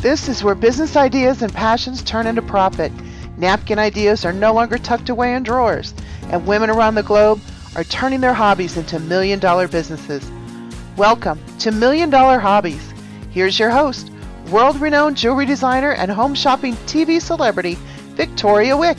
This 0.00 0.30
is 0.30 0.42
where 0.42 0.54
business 0.54 0.96
ideas 0.96 1.42
and 1.42 1.52
passions 1.52 2.00
turn 2.00 2.26
into 2.26 2.40
profit. 2.40 2.90
Napkin 3.36 3.78
ideas 3.78 4.24
are 4.24 4.32
no 4.32 4.54
longer 4.54 4.78
tucked 4.78 5.10
away 5.10 5.34
in 5.34 5.42
drawers, 5.42 5.92
and 6.30 6.46
women 6.46 6.70
around 6.70 6.94
the 6.94 7.02
globe 7.02 7.38
are 7.76 7.84
turning 7.84 8.22
their 8.22 8.32
hobbies 8.32 8.78
into 8.78 8.98
million 8.98 9.38
dollar 9.38 9.68
businesses. 9.68 10.26
Welcome 10.96 11.38
to 11.58 11.70
Million 11.70 12.08
Dollar 12.08 12.38
Hobbies. 12.38 12.94
Here's 13.30 13.58
your 13.58 13.68
host, 13.68 14.10
world 14.50 14.80
renowned 14.80 15.18
jewelry 15.18 15.44
designer 15.44 15.92
and 15.92 16.10
home 16.10 16.34
shopping 16.34 16.76
TV 16.86 17.20
celebrity, 17.20 17.74
Victoria 18.14 18.78
Wieck. 18.78 18.96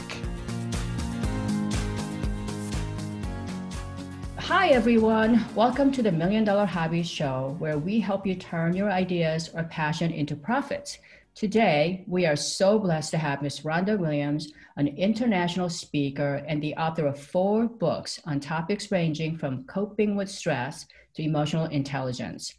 Everyone. 4.72 5.46
Welcome 5.54 5.92
to 5.92 6.02
the 6.02 6.14
Million 6.14 6.46
Dollar 6.46 6.66
Hobbies 6.66 7.10
Show, 7.10 7.58
where 7.60 7.78
we 7.78 8.00
help 8.00 8.26
you 8.26 8.36
turn 8.36 8.74
your 8.74 8.90
ideas 8.90 9.50
or 9.54 9.66
passion 9.66 10.12
into 10.12 10.34
profits. 10.34 10.98
Today, 11.36 12.06
we 12.08 12.26
are 12.26 12.38
so 12.38 12.80
blessed 12.80 13.12
to 13.12 13.18
have 13.18 13.42
Ms. 13.42 13.60
Rhonda 13.60 14.00
Williams, 14.00 14.54
an 14.78 14.88
international 14.88 15.70
speaker 15.70 16.42
and 16.48 16.64
the 16.64 16.74
author 16.76 17.06
of 17.06 17.20
four 17.20 17.68
books 17.68 18.22
on 18.26 18.40
topics 18.40 18.90
ranging 18.94 19.38
from 19.38 19.66
coping 19.66 20.16
with 20.16 20.30
stress 20.30 20.86
to 21.16 21.22
emotional 21.22 21.66
intelligence. 21.66 22.56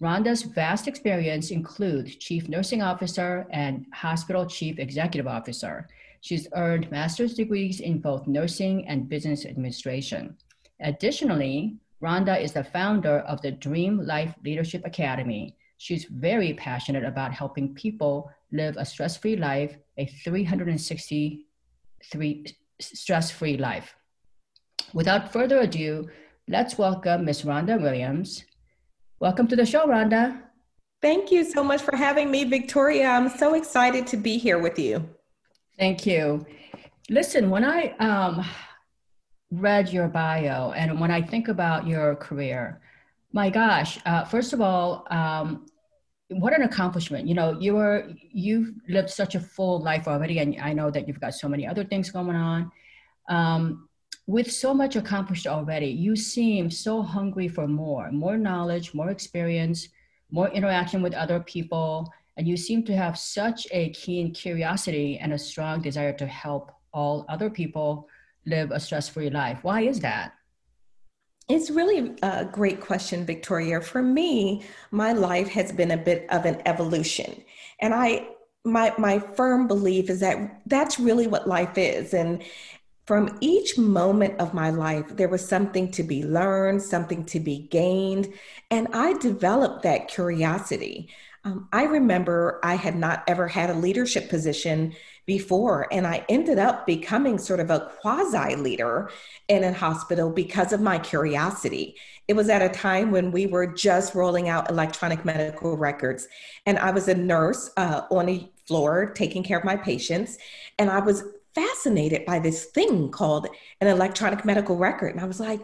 Rhonda's 0.00 0.42
vast 0.42 0.86
experience 0.86 1.50
includes 1.50 2.14
Chief 2.14 2.48
Nursing 2.48 2.80
Officer 2.80 3.44
and 3.50 3.86
Hospital 3.92 4.46
Chief 4.46 4.78
Executive 4.78 5.26
Officer. 5.26 5.88
She's 6.20 6.46
earned 6.54 6.92
master's 6.92 7.34
degrees 7.34 7.80
in 7.80 7.98
both 7.98 8.28
nursing 8.28 8.86
and 8.86 9.08
business 9.08 9.44
administration. 9.44 10.36
Additionally, 10.80 11.76
Rhonda 12.02 12.40
is 12.40 12.52
the 12.52 12.64
founder 12.64 13.20
of 13.20 13.40
the 13.40 13.52
Dream 13.52 14.04
Life 14.04 14.34
Leadership 14.44 14.82
Academy. 14.84 15.56
She's 15.78 16.04
very 16.04 16.52
passionate 16.54 17.04
about 17.04 17.32
helping 17.32 17.74
people 17.74 18.30
live 18.52 18.76
a 18.76 18.84
stress 18.84 19.16
free 19.16 19.36
life, 19.36 19.76
a 19.96 20.04
363 20.06 21.46
stress 22.80 23.30
free 23.30 23.56
life. 23.56 23.94
Without 24.92 25.32
further 25.32 25.60
ado, 25.60 26.08
let's 26.48 26.76
welcome 26.76 27.24
Ms. 27.24 27.42
Rhonda 27.42 27.80
Williams. 27.80 28.44
Welcome 29.18 29.48
to 29.48 29.56
the 29.56 29.64
show, 29.64 29.86
Rhonda. 29.86 30.42
Thank 31.00 31.32
you 31.32 31.44
so 31.44 31.64
much 31.64 31.80
for 31.80 31.96
having 31.96 32.30
me, 32.30 32.44
Victoria. 32.44 33.08
I'm 33.08 33.30
so 33.30 33.54
excited 33.54 34.06
to 34.08 34.16
be 34.18 34.36
here 34.36 34.58
with 34.58 34.78
you. 34.78 35.08
Thank 35.78 36.04
you. 36.06 36.44
Listen, 37.08 37.48
when 37.50 37.64
I 37.64 37.94
um, 37.98 38.44
read 39.50 39.92
your 39.92 40.08
bio 40.08 40.72
and 40.72 41.00
when 41.00 41.10
I 41.10 41.22
think 41.22 41.48
about 41.48 41.86
your 41.86 42.16
career, 42.16 42.80
my 43.32 43.50
gosh, 43.50 43.98
uh, 44.06 44.24
first 44.24 44.52
of 44.52 44.60
all, 44.60 45.06
um, 45.10 45.66
what 46.28 46.52
an 46.54 46.62
accomplishment. 46.62 47.28
You 47.28 47.34
know, 47.34 47.58
you 47.60 47.74
were, 47.74 48.08
you've 48.32 48.72
lived 48.88 49.10
such 49.10 49.34
a 49.34 49.40
full 49.40 49.80
life 49.80 50.08
already, 50.08 50.38
and 50.38 50.56
I 50.60 50.72
know 50.72 50.90
that 50.90 51.06
you've 51.06 51.20
got 51.20 51.34
so 51.34 51.48
many 51.48 51.66
other 51.66 51.84
things 51.84 52.10
going 52.10 52.34
on. 52.34 52.70
Um, 53.28 53.88
with 54.26 54.50
so 54.50 54.74
much 54.74 54.96
accomplished 54.96 55.46
already, 55.46 55.86
you 55.86 56.16
seem 56.16 56.68
so 56.68 57.00
hungry 57.00 57.46
for 57.46 57.68
more, 57.68 58.10
more 58.10 58.36
knowledge, 58.36 58.92
more 58.92 59.10
experience, 59.10 59.88
more 60.32 60.48
interaction 60.48 61.00
with 61.00 61.14
other 61.14 61.38
people, 61.40 62.12
and 62.36 62.48
you 62.48 62.56
seem 62.56 62.84
to 62.84 62.96
have 62.96 63.16
such 63.16 63.68
a 63.70 63.90
keen 63.90 64.32
curiosity 64.32 65.18
and 65.18 65.32
a 65.32 65.38
strong 65.38 65.80
desire 65.80 66.12
to 66.14 66.26
help 66.26 66.72
all 66.92 67.24
other 67.28 67.48
people 67.48 68.08
live 68.46 68.70
a 68.70 68.80
stress 68.80 69.08
free 69.08 69.30
life. 69.30 69.58
Why 69.62 69.82
is 69.82 70.00
that? 70.00 70.32
It's 71.48 71.70
really 71.70 72.16
a 72.22 72.44
great 72.44 72.80
question, 72.80 73.24
Victoria. 73.24 73.80
For 73.80 74.02
me, 74.02 74.64
my 74.90 75.12
life 75.12 75.48
has 75.48 75.70
been 75.70 75.92
a 75.92 75.96
bit 75.96 76.26
of 76.30 76.44
an 76.44 76.60
evolution. 76.66 77.44
And 77.80 77.94
I 77.94 78.28
my 78.66 78.92
my 78.98 79.18
firm 79.18 79.68
belief 79.68 80.10
is 80.10 80.20
that 80.20 80.60
that's 80.66 80.98
really 80.98 81.28
what 81.28 81.46
life 81.46 81.78
is 81.78 82.12
and 82.12 82.42
from 83.06 83.38
each 83.40 83.78
moment 83.78 84.38
of 84.40 84.52
my 84.52 84.70
life 84.70 85.06
there 85.16 85.28
was 85.28 85.48
something 85.48 85.88
to 85.92 86.02
be 86.02 86.24
learned 86.24 86.82
something 86.82 87.24
to 87.24 87.38
be 87.38 87.68
gained 87.68 88.28
and 88.72 88.88
i 88.92 89.16
developed 89.18 89.84
that 89.84 90.08
curiosity 90.08 91.08
um, 91.46 91.68
i 91.72 91.84
remember 91.84 92.60
i 92.62 92.74
had 92.74 92.96
not 92.96 93.24
ever 93.26 93.48
had 93.48 93.70
a 93.70 93.74
leadership 93.74 94.28
position 94.28 94.94
before. 95.26 95.88
And 95.92 96.06
I 96.06 96.24
ended 96.28 96.58
up 96.58 96.86
becoming 96.86 97.38
sort 97.38 97.60
of 97.60 97.70
a 97.70 97.92
quasi 98.00 98.54
leader 98.54 99.10
in 99.48 99.64
a 99.64 99.72
hospital 99.72 100.30
because 100.30 100.72
of 100.72 100.80
my 100.80 100.98
curiosity. 100.98 101.96
It 102.28 102.34
was 102.34 102.48
at 102.48 102.62
a 102.62 102.68
time 102.68 103.10
when 103.10 103.32
we 103.32 103.46
were 103.46 103.66
just 103.66 104.14
rolling 104.14 104.48
out 104.48 104.70
electronic 104.70 105.24
medical 105.24 105.76
records. 105.76 106.28
And 106.64 106.78
I 106.78 106.92
was 106.92 107.08
a 107.08 107.14
nurse 107.14 107.70
uh, 107.76 108.02
on 108.10 108.28
a 108.28 108.50
floor 108.66 109.12
taking 109.14 109.42
care 109.42 109.58
of 109.58 109.64
my 109.64 109.76
patients. 109.76 110.38
And 110.78 110.90
I 110.90 111.00
was 111.00 111.24
fascinated 111.54 112.24
by 112.24 112.38
this 112.38 112.66
thing 112.66 113.10
called 113.10 113.48
an 113.80 113.88
electronic 113.88 114.44
medical 114.44 114.76
record. 114.76 115.12
And 115.12 115.20
I 115.20 115.26
was 115.26 115.40
like, 115.40 115.60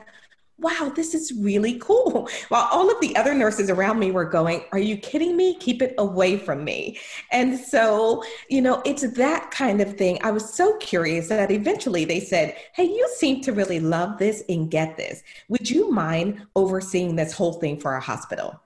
wow, 0.62 0.92
this 0.94 1.14
is 1.14 1.32
really 1.32 1.78
cool. 1.78 2.28
While 2.48 2.68
all 2.72 2.90
of 2.90 3.00
the 3.00 3.14
other 3.16 3.34
nurses 3.34 3.68
around 3.70 3.98
me 3.98 4.10
were 4.10 4.24
going, 4.24 4.64
are 4.72 4.78
you 4.78 4.96
kidding 4.96 5.36
me? 5.36 5.56
Keep 5.56 5.82
it 5.82 5.94
away 5.98 6.38
from 6.38 6.64
me. 6.64 6.98
And 7.30 7.58
so, 7.58 8.22
you 8.48 8.62
know, 8.62 8.80
it's 8.84 9.02
that 9.16 9.50
kind 9.50 9.80
of 9.80 9.96
thing. 9.96 10.18
I 10.22 10.30
was 10.30 10.52
so 10.52 10.76
curious 10.78 11.28
that 11.28 11.50
eventually 11.50 12.04
they 12.04 12.20
said, 12.20 12.56
hey, 12.74 12.84
you 12.84 13.08
seem 13.16 13.40
to 13.42 13.52
really 13.52 13.80
love 13.80 14.18
this 14.18 14.42
and 14.48 14.70
get 14.70 14.96
this. 14.96 15.22
Would 15.48 15.68
you 15.70 15.90
mind 15.90 16.46
overseeing 16.56 17.16
this 17.16 17.32
whole 17.32 17.54
thing 17.54 17.78
for 17.78 17.92
our 17.92 18.00
hospital? 18.00 18.60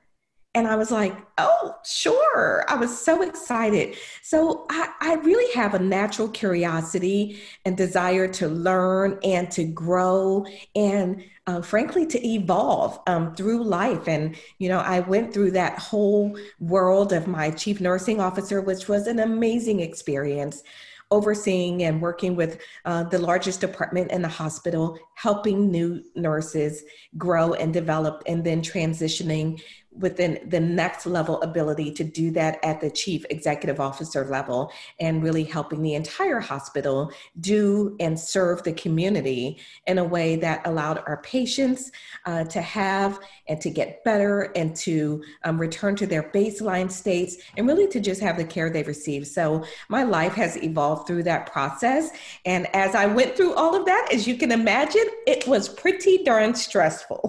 And 0.56 0.66
I 0.66 0.74
was 0.74 0.90
like, 0.90 1.14
oh, 1.36 1.74
sure. 1.84 2.64
I 2.66 2.76
was 2.76 2.98
so 2.98 3.20
excited. 3.20 3.98
So 4.22 4.64
I, 4.70 4.88
I, 5.02 5.14
really 5.16 5.52
have 5.52 5.74
a 5.74 5.78
natural 5.78 6.28
curiosity 6.28 7.42
and 7.66 7.76
desire 7.76 8.26
to 8.28 8.48
learn 8.48 9.18
and 9.22 9.50
to 9.50 9.64
grow 9.64 10.46
and 10.74 11.22
uh, 11.46 11.60
frankly 11.60 12.06
to 12.06 12.26
evolve 12.26 12.98
um, 13.06 13.34
through 13.34 13.64
life. 13.64 14.08
And, 14.08 14.34
you 14.56 14.70
know, 14.70 14.78
I 14.78 15.00
went 15.00 15.34
through 15.34 15.50
that 15.50 15.78
whole 15.78 16.38
world 16.58 17.12
of 17.12 17.26
my 17.26 17.50
chief 17.50 17.78
nursing 17.78 18.18
officer, 18.18 18.62
which 18.62 18.88
was 18.88 19.08
an 19.08 19.18
amazing 19.18 19.80
experience 19.80 20.62
overseeing 21.10 21.84
and 21.84 22.02
working 22.02 22.34
with 22.34 22.60
uh, 22.84 23.04
the 23.04 23.18
largest 23.18 23.60
department 23.60 24.10
in 24.10 24.22
the 24.22 24.28
hospital, 24.28 24.98
helping 25.14 25.70
new 25.70 26.02
nurses 26.16 26.82
grow 27.16 27.52
and 27.54 27.72
develop, 27.72 28.22
and 28.26 28.44
then 28.44 28.60
transitioning 28.60 29.60
within 29.98 30.38
the 30.48 30.60
next 30.60 31.06
level 31.06 31.40
ability 31.42 31.90
to 31.92 32.04
do 32.04 32.30
that 32.30 32.62
at 32.64 32.80
the 32.80 32.90
chief 32.90 33.24
executive 33.30 33.80
officer 33.80 34.24
level 34.24 34.70
and 35.00 35.22
really 35.22 35.44
helping 35.44 35.82
the 35.82 35.94
entire 35.94 36.40
hospital 36.40 37.10
do 37.40 37.96
and 38.00 38.18
serve 38.18 38.62
the 38.62 38.72
community 38.72 39.58
in 39.86 39.98
a 39.98 40.04
way 40.04 40.36
that 40.36 40.66
allowed 40.66 41.02
our 41.06 41.18
patients 41.22 41.90
uh, 42.26 42.44
to 42.44 42.60
have 42.60 43.18
and 43.48 43.60
to 43.60 43.70
get 43.70 44.04
better 44.04 44.52
and 44.54 44.76
to 44.76 45.22
um, 45.44 45.58
return 45.58 45.96
to 45.96 46.06
their 46.06 46.24
baseline 46.24 46.90
states 46.90 47.36
and 47.56 47.66
really 47.66 47.88
to 47.88 48.00
just 48.00 48.20
have 48.20 48.36
the 48.36 48.44
care 48.44 48.70
they 48.70 48.82
received. 48.82 49.26
So 49.26 49.64
my 49.88 50.02
life 50.02 50.34
has 50.34 50.56
evolved 50.62 51.06
through 51.06 51.22
that 51.24 51.50
process. 51.50 52.10
And 52.44 52.66
as 52.74 52.94
I 52.94 53.06
went 53.06 53.36
through 53.36 53.54
all 53.54 53.74
of 53.74 53.86
that, 53.86 54.08
as 54.12 54.26
you 54.26 54.36
can 54.36 54.52
imagine, 54.52 55.06
it 55.26 55.46
was 55.46 55.68
pretty 55.68 56.22
darn 56.24 56.54
stressful. 56.54 57.25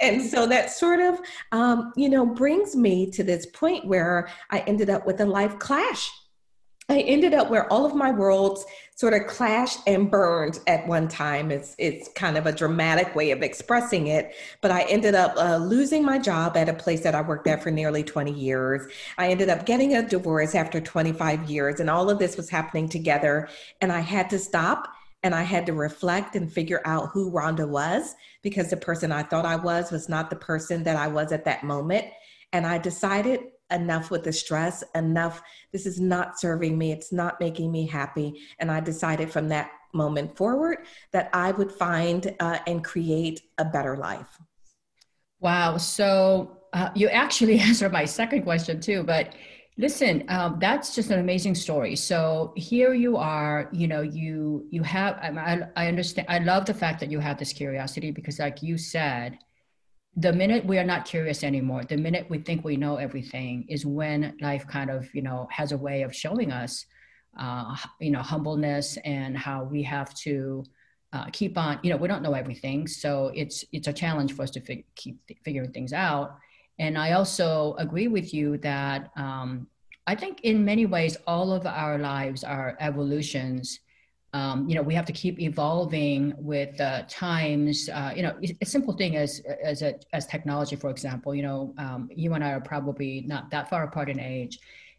And 0.00 0.22
so 0.22 0.46
that 0.46 0.70
sort 0.70 1.00
of, 1.00 1.20
um, 1.52 1.92
you 1.96 2.08
know, 2.08 2.26
brings 2.26 2.76
me 2.76 3.10
to 3.12 3.24
this 3.24 3.46
point 3.46 3.86
where 3.86 4.28
I 4.50 4.60
ended 4.60 4.90
up 4.90 5.06
with 5.06 5.20
a 5.20 5.26
life 5.26 5.58
clash 5.58 6.10
I 6.88 7.00
ended 7.00 7.34
up 7.34 7.50
where 7.50 7.70
all 7.72 7.84
of 7.84 7.96
my 7.96 8.12
worlds 8.12 8.64
sort 8.94 9.12
of 9.12 9.26
clashed 9.26 9.80
and 9.88 10.08
burned 10.08 10.60
at 10.68 10.86
one 10.86 11.08
time. 11.08 11.50
It's 11.50 11.74
it's 11.78 12.08
kind 12.10 12.38
of 12.38 12.46
a 12.46 12.52
dramatic 12.52 13.12
way 13.16 13.32
of 13.32 13.42
expressing 13.42 14.06
it, 14.06 14.36
but 14.60 14.70
I 14.70 14.82
ended 14.82 15.16
up 15.16 15.36
uh, 15.36 15.56
losing 15.56 16.04
my 16.04 16.18
job 16.18 16.56
at 16.56 16.68
a 16.68 16.74
place 16.74 17.00
that 17.00 17.14
I 17.14 17.22
worked 17.22 17.48
at 17.48 17.60
for 17.60 17.72
nearly 17.72 18.04
20 18.04 18.32
years. 18.32 18.90
I 19.18 19.30
ended 19.30 19.48
up 19.48 19.66
getting 19.66 19.96
a 19.96 20.08
divorce 20.08 20.54
after 20.54 20.80
25 20.80 21.50
years, 21.50 21.80
and 21.80 21.90
all 21.90 22.08
of 22.08 22.20
this 22.20 22.36
was 22.36 22.48
happening 22.48 22.88
together. 22.88 23.48
And 23.80 23.90
I 23.90 24.00
had 24.00 24.30
to 24.30 24.38
stop 24.38 24.86
and 25.26 25.34
I 25.34 25.42
had 25.42 25.66
to 25.66 25.72
reflect 25.72 26.36
and 26.36 26.50
figure 26.50 26.80
out 26.84 27.10
who 27.12 27.32
Rhonda 27.32 27.68
was 27.68 28.14
because 28.42 28.70
the 28.70 28.76
person 28.76 29.10
I 29.10 29.24
thought 29.24 29.44
I 29.44 29.56
was 29.56 29.90
was 29.90 30.08
not 30.08 30.30
the 30.30 30.36
person 30.36 30.84
that 30.84 30.94
I 30.94 31.08
was 31.08 31.32
at 31.32 31.44
that 31.46 31.64
moment. 31.64 32.04
And 32.52 32.64
I 32.64 32.78
decided 32.78 33.40
enough 33.72 34.12
with 34.12 34.22
the 34.22 34.32
stress, 34.32 34.84
enough. 34.94 35.42
This 35.72 35.84
is 35.84 36.00
not 36.00 36.38
serving 36.38 36.78
me. 36.78 36.92
It's 36.92 37.12
not 37.12 37.40
making 37.40 37.72
me 37.72 37.88
happy. 37.88 38.40
And 38.60 38.70
I 38.70 38.78
decided 38.78 39.32
from 39.32 39.48
that 39.48 39.72
moment 39.92 40.36
forward 40.36 40.86
that 41.10 41.28
I 41.32 41.50
would 41.50 41.72
find 41.72 42.32
uh, 42.38 42.60
and 42.68 42.84
create 42.84 43.40
a 43.58 43.64
better 43.64 43.96
life. 43.96 44.38
Wow. 45.40 45.76
So 45.76 46.58
uh, 46.72 46.90
you 46.94 47.08
actually 47.08 47.58
answered 47.68 47.90
my 47.90 48.04
second 48.04 48.44
question 48.44 48.80
too, 48.80 49.02
but 49.02 49.34
listen 49.78 50.24
um, 50.28 50.58
that's 50.58 50.94
just 50.94 51.10
an 51.10 51.18
amazing 51.18 51.54
story 51.54 51.94
so 51.94 52.52
here 52.56 52.94
you 52.94 53.16
are 53.16 53.68
you 53.72 53.86
know 53.86 54.00
you 54.00 54.66
you 54.70 54.82
have 54.82 55.14
I, 55.16 55.60
I 55.76 55.88
understand 55.88 56.26
i 56.30 56.38
love 56.38 56.64
the 56.64 56.74
fact 56.74 57.00
that 57.00 57.10
you 57.10 57.20
have 57.20 57.38
this 57.38 57.52
curiosity 57.52 58.10
because 58.10 58.38
like 58.38 58.62
you 58.62 58.78
said 58.78 59.38
the 60.16 60.32
minute 60.32 60.64
we 60.64 60.78
are 60.78 60.84
not 60.84 61.04
curious 61.04 61.44
anymore, 61.44 61.84
the 61.84 61.96
minute 61.96 62.26
we 62.30 62.38
think 62.38 62.64
we 62.64 62.76
know 62.76 62.96
everything, 62.96 63.66
is 63.68 63.84
when 63.84 64.34
life 64.40 64.66
kind 64.66 64.90
of 64.90 65.14
you 65.14 65.22
know 65.22 65.46
has 65.50 65.72
a 65.72 65.76
way 65.76 66.02
of 66.02 66.14
showing 66.14 66.50
us, 66.50 66.86
uh, 67.38 67.76
you 68.00 68.10
know, 68.10 68.22
humbleness 68.22 68.96
and 69.04 69.36
how 69.36 69.64
we 69.64 69.82
have 69.82 70.14
to 70.14 70.64
uh, 71.12 71.26
keep 71.32 71.58
on. 71.58 71.78
You 71.82 71.90
know, 71.90 71.96
we 71.98 72.08
don't 72.08 72.22
know 72.22 72.32
everything, 72.32 72.86
so 72.86 73.30
it's 73.34 73.64
it's 73.72 73.88
a 73.88 73.92
challenge 73.92 74.32
for 74.32 74.42
us 74.42 74.50
to 74.52 74.60
fig- 74.60 74.86
keep 74.94 75.18
figuring 75.44 75.72
things 75.72 75.92
out. 75.92 76.38
And 76.78 76.98
I 76.98 77.12
also 77.12 77.74
agree 77.78 78.08
with 78.08 78.34
you 78.34 78.58
that 78.58 79.10
um, 79.16 79.66
I 80.06 80.14
think 80.14 80.42
in 80.42 80.64
many 80.64 80.86
ways 80.86 81.16
all 81.26 81.52
of 81.52 81.66
our 81.66 81.98
lives 81.98 82.44
are 82.44 82.76
evolutions 82.80 83.80
um, 84.36 84.68
you 84.68 84.74
know, 84.74 84.82
we 84.82 84.94
have 84.94 85.06
to 85.06 85.12
keep 85.12 85.40
evolving 85.40 86.34
with 86.36 86.78
uh, 86.78 87.04
times. 87.08 87.88
Uh, 87.88 88.12
you 88.14 88.22
know, 88.22 88.36
a 88.60 88.66
simple 88.66 88.92
thing 88.94 89.16
as 89.16 89.40
as 89.62 89.80
a, 89.80 89.94
as 90.12 90.26
technology, 90.26 90.76
for 90.76 90.90
example. 90.90 91.34
You 91.34 91.42
know, 91.42 91.74
um, 91.78 92.10
you 92.14 92.34
and 92.34 92.44
I 92.44 92.50
are 92.50 92.60
probably 92.60 93.22
not 93.26 93.50
that 93.50 93.70
far 93.70 93.84
apart 93.84 94.10
in 94.10 94.20
age, 94.20 94.58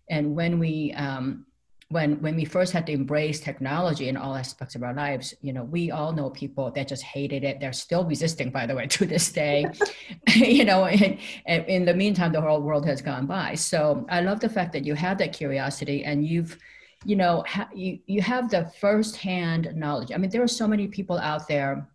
and 0.10 0.36
when 0.36 0.58
we 0.58 0.92
um, 0.94 1.46
when 1.90 2.22
when 2.22 2.36
we 2.36 2.44
first 2.44 2.74
had 2.74 2.86
to 2.88 2.92
embrace 2.92 3.40
technology 3.40 4.10
in 4.10 4.18
all 4.18 4.36
aspects 4.36 4.76
of 4.76 4.84
our 4.84 4.94
lives, 4.94 5.34
you 5.42 5.54
know, 5.54 5.64
we 5.64 5.90
all 5.90 6.12
know 6.12 6.30
people 6.30 6.70
that 6.72 6.88
just 6.88 7.04
hated 7.04 7.44
it. 7.46 7.60
They're 7.60 7.72
still 7.72 8.04
resisting, 8.04 8.50
by 8.50 8.66
the 8.66 8.76
way, 8.76 8.88
to 8.98 9.06
this 9.06 9.32
day. 9.32 9.66
you 10.36 10.66
know, 10.66 10.86
and, 10.86 11.18
and 11.46 11.66
in 11.66 11.86
the 11.86 11.94
meantime, 11.94 12.34
the 12.34 12.42
whole 12.42 12.62
world 12.62 12.86
has 12.86 13.02
gone 13.02 13.26
by. 13.26 13.56
So 13.56 14.06
I 14.10 14.22
love 14.22 14.40
the 14.42 14.50
fact 14.50 14.74
that 14.74 14.86
you 14.86 14.96
had 14.96 15.18
that 15.20 15.34
curiosity 15.34 16.04
and 16.04 16.26
you've 16.26 16.58
you 17.06 17.16
know 17.16 17.44
ha- 17.48 17.70
you, 17.74 18.00
you 18.08 18.22
have 18.22 18.50
the 18.50 18.66
firsthand 18.82 19.72
knowledge 19.76 20.12
i 20.12 20.18
mean 20.18 20.32
there 20.32 20.42
are 20.42 20.48
so 20.48 20.68
many 20.68 20.88
people 20.88 21.18
out 21.20 21.48
there 21.48 21.88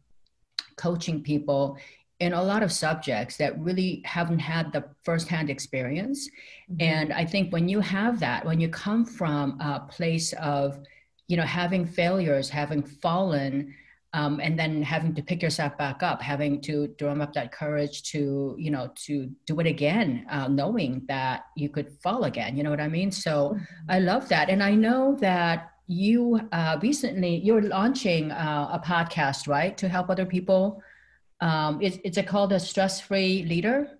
coaching 0.77 1.21
people 1.21 1.77
in 2.23 2.33
a 2.33 2.43
lot 2.43 2.63
of 2.63 2.71
subjects 2.71 3.37
that 3.37 3.59
really 3.59 4.01
haven't 4.05 4.39
had 4.39 4.73
the 4.73 4.85
firsthand 5.03 5.51
experience 5.51 6.29
mm-hmm. 6.29 6.77
and 6.81 7.13
i 7.13 7.25
think 7.25 7.53
when 7.53 7.69
you 7.69 7.81
have 7.81 8.21
that 8.21 8.45
when 8.45 8.61
you 8.61 8.69
come 8.69 9.05
from 9.05 9.61
a 9.61 9.81
place 9.97 10.33
of 10.35 10.79
you 11.27 11.37
know 11.37 11.49
having 11.61 11.85
failures 11.85 12.49
having 12.49 12.83
fallen 12.83 13.75
um, 14.15 14.41
and 14.41 14.59
then 14.59 14.83
having 14.83 15.15
to 15.15 15.23
pick 15.23 15.43
yourself 15.43 15.77
back 15.79 16.03
up 16.03 16.23
having 16.23 16.61
to 16.61 16.75
drum 17.01 17.21
up 17.21 17.33
that 17.33 17.51
courage 17.51 18.05
to 18.13 18.55
you 18.57 18.71
know 18.71 18.89
to 19.07 19.15
do 19.47 19.59
it 19.59 19.67
again 19.67 20.25
uh, 20.31 20.47
knowing 20.47 21.03
that 21.09 21.47
you 21.57 21.69
could 21.69 21.91
fall 22.05 22.23
again 22.25 22.57
you 22.57 22.63
know 22.63 22.71
what 22.71 22.87
i 22.89 22.89
mean 22.89 23.11
so 23.11 23.35
mm-hmm. 23.35 23.91
i 23.91 23.99
love 23.99 24.29
that 24.29 24.49
and 24.49 24.63
i 24.63 24.73
know 24.75 25.17
that 25.21 25.71
you 25.89 26.41
uh, 26.53 26.79
recently 26.81 27.35
you're 27.47 27.63
launching 27.63 28.31
uh, 28.31 28.79
a 28.79 28.79
podcast 28.79 29.49
right 29.49 29.77
to 29.77 29.89
help 29.89 30.09
other 30.09 30.25
people 30.25 30.81
um, 31.43 31.83
is, 31.83 31.99
is 31.99 32.17
it 32.17 32.27
called 32.27 32.53
a 32.53 32.61
stress-free 32.61 33.45
leader 33.45 33.99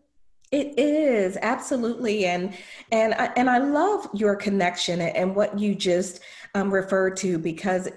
it 0.53 0.79
is 0.79 1.39
absolutely, 1.41 2.27
and 2.27 2.55
and 2.93 3.15
I, 3.15 3.31
and 3.37 3.49
I 3.49 3.57
love 3.57 4.07
your 4.13 4.37
connection 4.37 5.01
and 5.01 5.35
what 5.35 5.59
you 5.59 5.75
just 5.75 6.21
um, 6.55 6.73
referred 6.73 7.17
to 7.19 7.39
because 7.39 7.89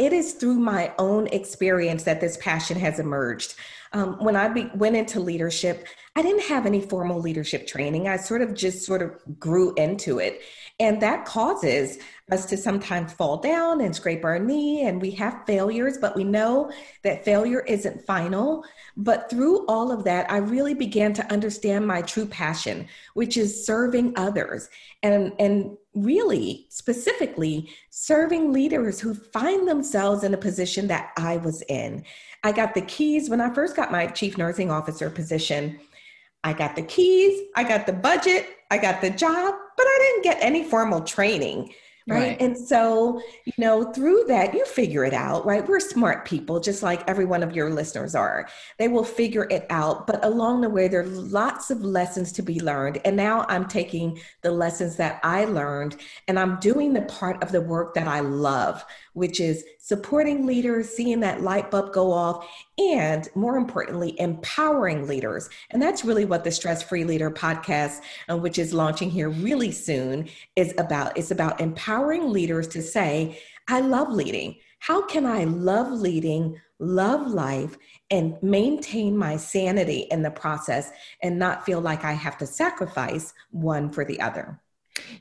it 0.00 0.12
is 0.12 0.32
through 0.32 0.58
my 0.58 0.92
own 0.98 1.26
experience 1.28 2.04
that 2.04 2.20
this 2.20 2.38
passion 2.38 2.78
has 2.78 2.98
emerged. 2.98 3.54
Um, 3.92 4.16
when 4.24 4.36
I 4.36 4.48
be, 4.48 4.70
went 4.74 4.96
into 4.96 5.20
leadership, 5.20 5.86
I 6.16 6.22
didn't 6.22 6.44
have 6.44 6.66
any 6.66 6.80
formal 6.80 7.20
leadership 7.20 7.66
training. 7.66 8.08
I 8.08 8.16
sort 8.16 8.40
of 8.40 8.54
just 8.54 8.84
sort 8.84 9.02
of 9.02 9.12
grew 9.38 9.74
into 9.74 10.18
it. 10.18 10.40
And 10.80 11.02
that 11.02 11.26
causes 11.26 11.98
us 12.30 12.44
to 12.46 12.56
sometimes 12.56 13.12
fall 13.12 13.38
down 13.38 13.80
and 13.80 13.94
scrape 13.94 14.24
our 14.24 14.38
knee, 14.38 14.86
and 14.86 15.00
we 15.00 15.10
have 15.12 15.44
failures, 15.46 15.98
but 15.98 16.14
we 16.14 16.24
know 16.24 16.70
that 17.02 17.24
failure 17.24 17.60
isn't 17.60 18.04
final. 18.06 18.64
But 18.96 19.30
through 19.30 19.66
all 19.66 19.90
of 19.90 20.04
that, 20.04 20.30
I 20.30 20.38
really 20.38 20.74
began 20.74 21.12
to 21.14 21.32
understand 21.32 21.86
my 21.86 22.02
true 22.02 22.26
passion, 22.26 22.88
which 23.14 23.36
is 23.36 23.64
serving 23.64 24.12
others 24.16 24.68
and, 25.02 25.32
and 25.38 25.76
really 25.94 26.66
specifically 26.68 27.70
serving 27.90 28.52
leaders 28.52 29.00
who 29.00 29.14
find 29.14 29.66
themselves 29.66 30.24
in 30.24 30.34
a 30.34 30.38
position 30.38 30.86
that 30.88 31.12
I 31.16 31.38
was 31.38 31.62
in. 31.62 32.04
I 32.44 32.52
got 32.52 32.74
the 32.74 32.82
keys 32.82 33.30
when 33.30 33.40
I 33.40 33.52
first 33.52 33.74
got 33.74 33.90
my 33.90 34.06
chief 34.06 34.38
nursing 34.38 34.70
officer 34.70 35.10
position. 35.10 35.80
I 36.44 36.52
got 36.52 36.76
the 36.76 36.82
keys, 36.82 37.48
I 37.56 37.64
got 37.64 37.86
the 37.86 37.92
budget, 37.92 38.46
I 38.70 38.78
got 38.78 39.00
the 39.00 39.10
job, 39.10 39.54
but 39.76 39.86
I 39.86 39.98
didn't 39.98 40.24
get 40.24 40.42
any 40.42 40.62
formal 40.62 41.00
training. 41.00 41.74
Right? 42.08 42.20
right? 42.20 42.40
And 42.40 42.56
so, 42.56 43.20
you 43.44 43.52
know, 43.58 43.92
through 43.92 44.24
that, 44.28 44.54
you 44.54 44.64
figure 44.64 45.04
it 45.04 45.12
out, 45.12 45.44
right? 45.44 45.66
We're 45.66 45.78
smart 45.78 46.24
people, 46.24 46.58
just 46.58 46.82
like 46.82 47.08
every 47.08 47.26
one 47.26 47.42
of 47.42 47.54
your 47.54 47.70
listeners 47.70 48.14
are. 48.14 48.48
They 48.78 48.88
will 48.88 49.04
figure 49.04 49.46
it 49.50 49.66
out. 49.68 50.06
But 50.06 50.24
along 50.24 50.62
the 50.62 50.70
way, 50.70 50.88
there 50.88 51.02
are 51.02 51.06
lots 51.06 51.70
of 51.70 51.82
lessons 51.82 52.32
to 52.32 52.42
be 52.42 52.60
learned. 52.60 53.00
And 53.04 53.16
now 53.16 53.44
I'm 53.48 53.66
taking 53.66 54.20
the 54.40 54.50
lessons 54.50 54.96
that 54.96 55.20
I 55.22 55.44
learned 55.44 55.96
and 56.26 56.38
I'm 56.38 56.58
doing 56.60 56.94
the 56.94 57.02
part 57.02 57.42
of 57.42 57.52
the 57.52 57.60
work 57.60 57.94
that 57.94 58.08
I 58.08 58.20
love, 58.20 58.84
which 59.12 59.38
is 59.40 59.64
supporting 59.80 60.46
leaders, 60.46 60.88
seeing 60.88 61.20
that 61.20 61.40
light 61.42 61.70
bulb 61.70 61.92
go 61.94 62.12
off, 62.12 62.46
and 62.76 63.26
more 63.34 63.56
importantly, 63.56 64.18
empowering 64.20 65.06
leaders. 65.06 65.48
And 65.70 65.80
that's 65.80 66.04
really 66.04 66.26
what 66.26 66.44
the 66.44 66.50
Stress 66.50 66.82
Free 66.82 67.04
Leader 67.04 67.30
podcast, 67.30 68.02
uh, 68.30 68.36
which 68.36 68.58
is 68.58 68.72
launching 68.72 69.10
here 69.10 69.30
really 69.30 69.72
soon, 69.72 70.28
is 70.56 70.74
about. 70.78 71.16
It's 71.16 71.30
about 71.30 71.60
empowering 71.60 71.97
leaders 72.06 72.68
to 72.68 72.82
say, 72.82 73.40
I 73.68 73.80
love 73.80 74.10
leading. 74.10 74.56
How 74.80 75.04
can 75.06 75.26
I 75.26 75.44
love 75.44 75.90
leading, 75.90 76.60
love 76.78 77.26
life, 77.26 77.76
and 78.10 78.40
maintain 78.42 79.16
my 79.16 79.36
sanity 79.36 80.06
in 80.10 80.22
the 80.22 80.30
process 80.30 80.90
and 81.22 81.38
not 81.38 81.66
feel 81.66 81.80
like 81.80 82.04
I 82.04 82.12
have 82.12 82.38
to 82.38 82.46
sacrifice 82.46 83.34
one 83.50 83.90
for 83.90 84.04
the 84.04 84.20
other? 84.20 84.60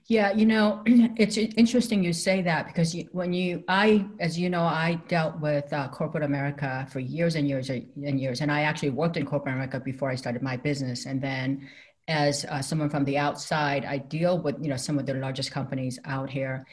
Yeah, 0.08 0.32
you 0.32 0.46
know, 0.46 0.82
it's 0.86 1.38
interesting 1.38 2.04
you 2.04 2.14
say 2.14 2.42
that 2.42 2.68
because 2.68 2.96
you, 2.96 3.08
when 3.12 3.34
you, 3.34 3.64
I, 3.68 4.06
as 4.20 4.38
you 4.40 4.50
know, 4.50 4.64
I 4.64 5.00
dealt 5.08 5.40
with 5.40 5.72
uh, 5.74 5.88
corporate 5.90 6.24
America 6.24 6.88
for 6.92 7.00
years 7.00 7.36
and 7.36 7.48
years 7.48 7.70
and 7.70 8.20
years, 8.20 8.42
and 8.42 8.52
I 8.52 8.62
actually 8.62 8.92
worked 8.92 9.18
in 9.18 9.26
corporate 9.26 9.54
America 9.54 9.80
before 9.80 10.10
I 10.10 10.16
started 10.16 10.42
my 10.42 10.58
business. 10.58 11.06
And 11.06 11.22
then, 11.22 11.68
as 12.08 12.46
uh, 12.46 12.62
someone 12.62 12.90
from 12.90 13.06
the 13.06 13.18
outside, 13.18 13.86
I 13.86 13.98
deal 13.98 14.40
with 14.40 14.56
you 14.62 14.70
know 14.70 14.78
some 14.78 14.98
of 15.00 15.06
the 15.06 15.14
largest 15.14 15.52
companies 15.52 16.00
out 16.06 16.30
here. 16.30 16.66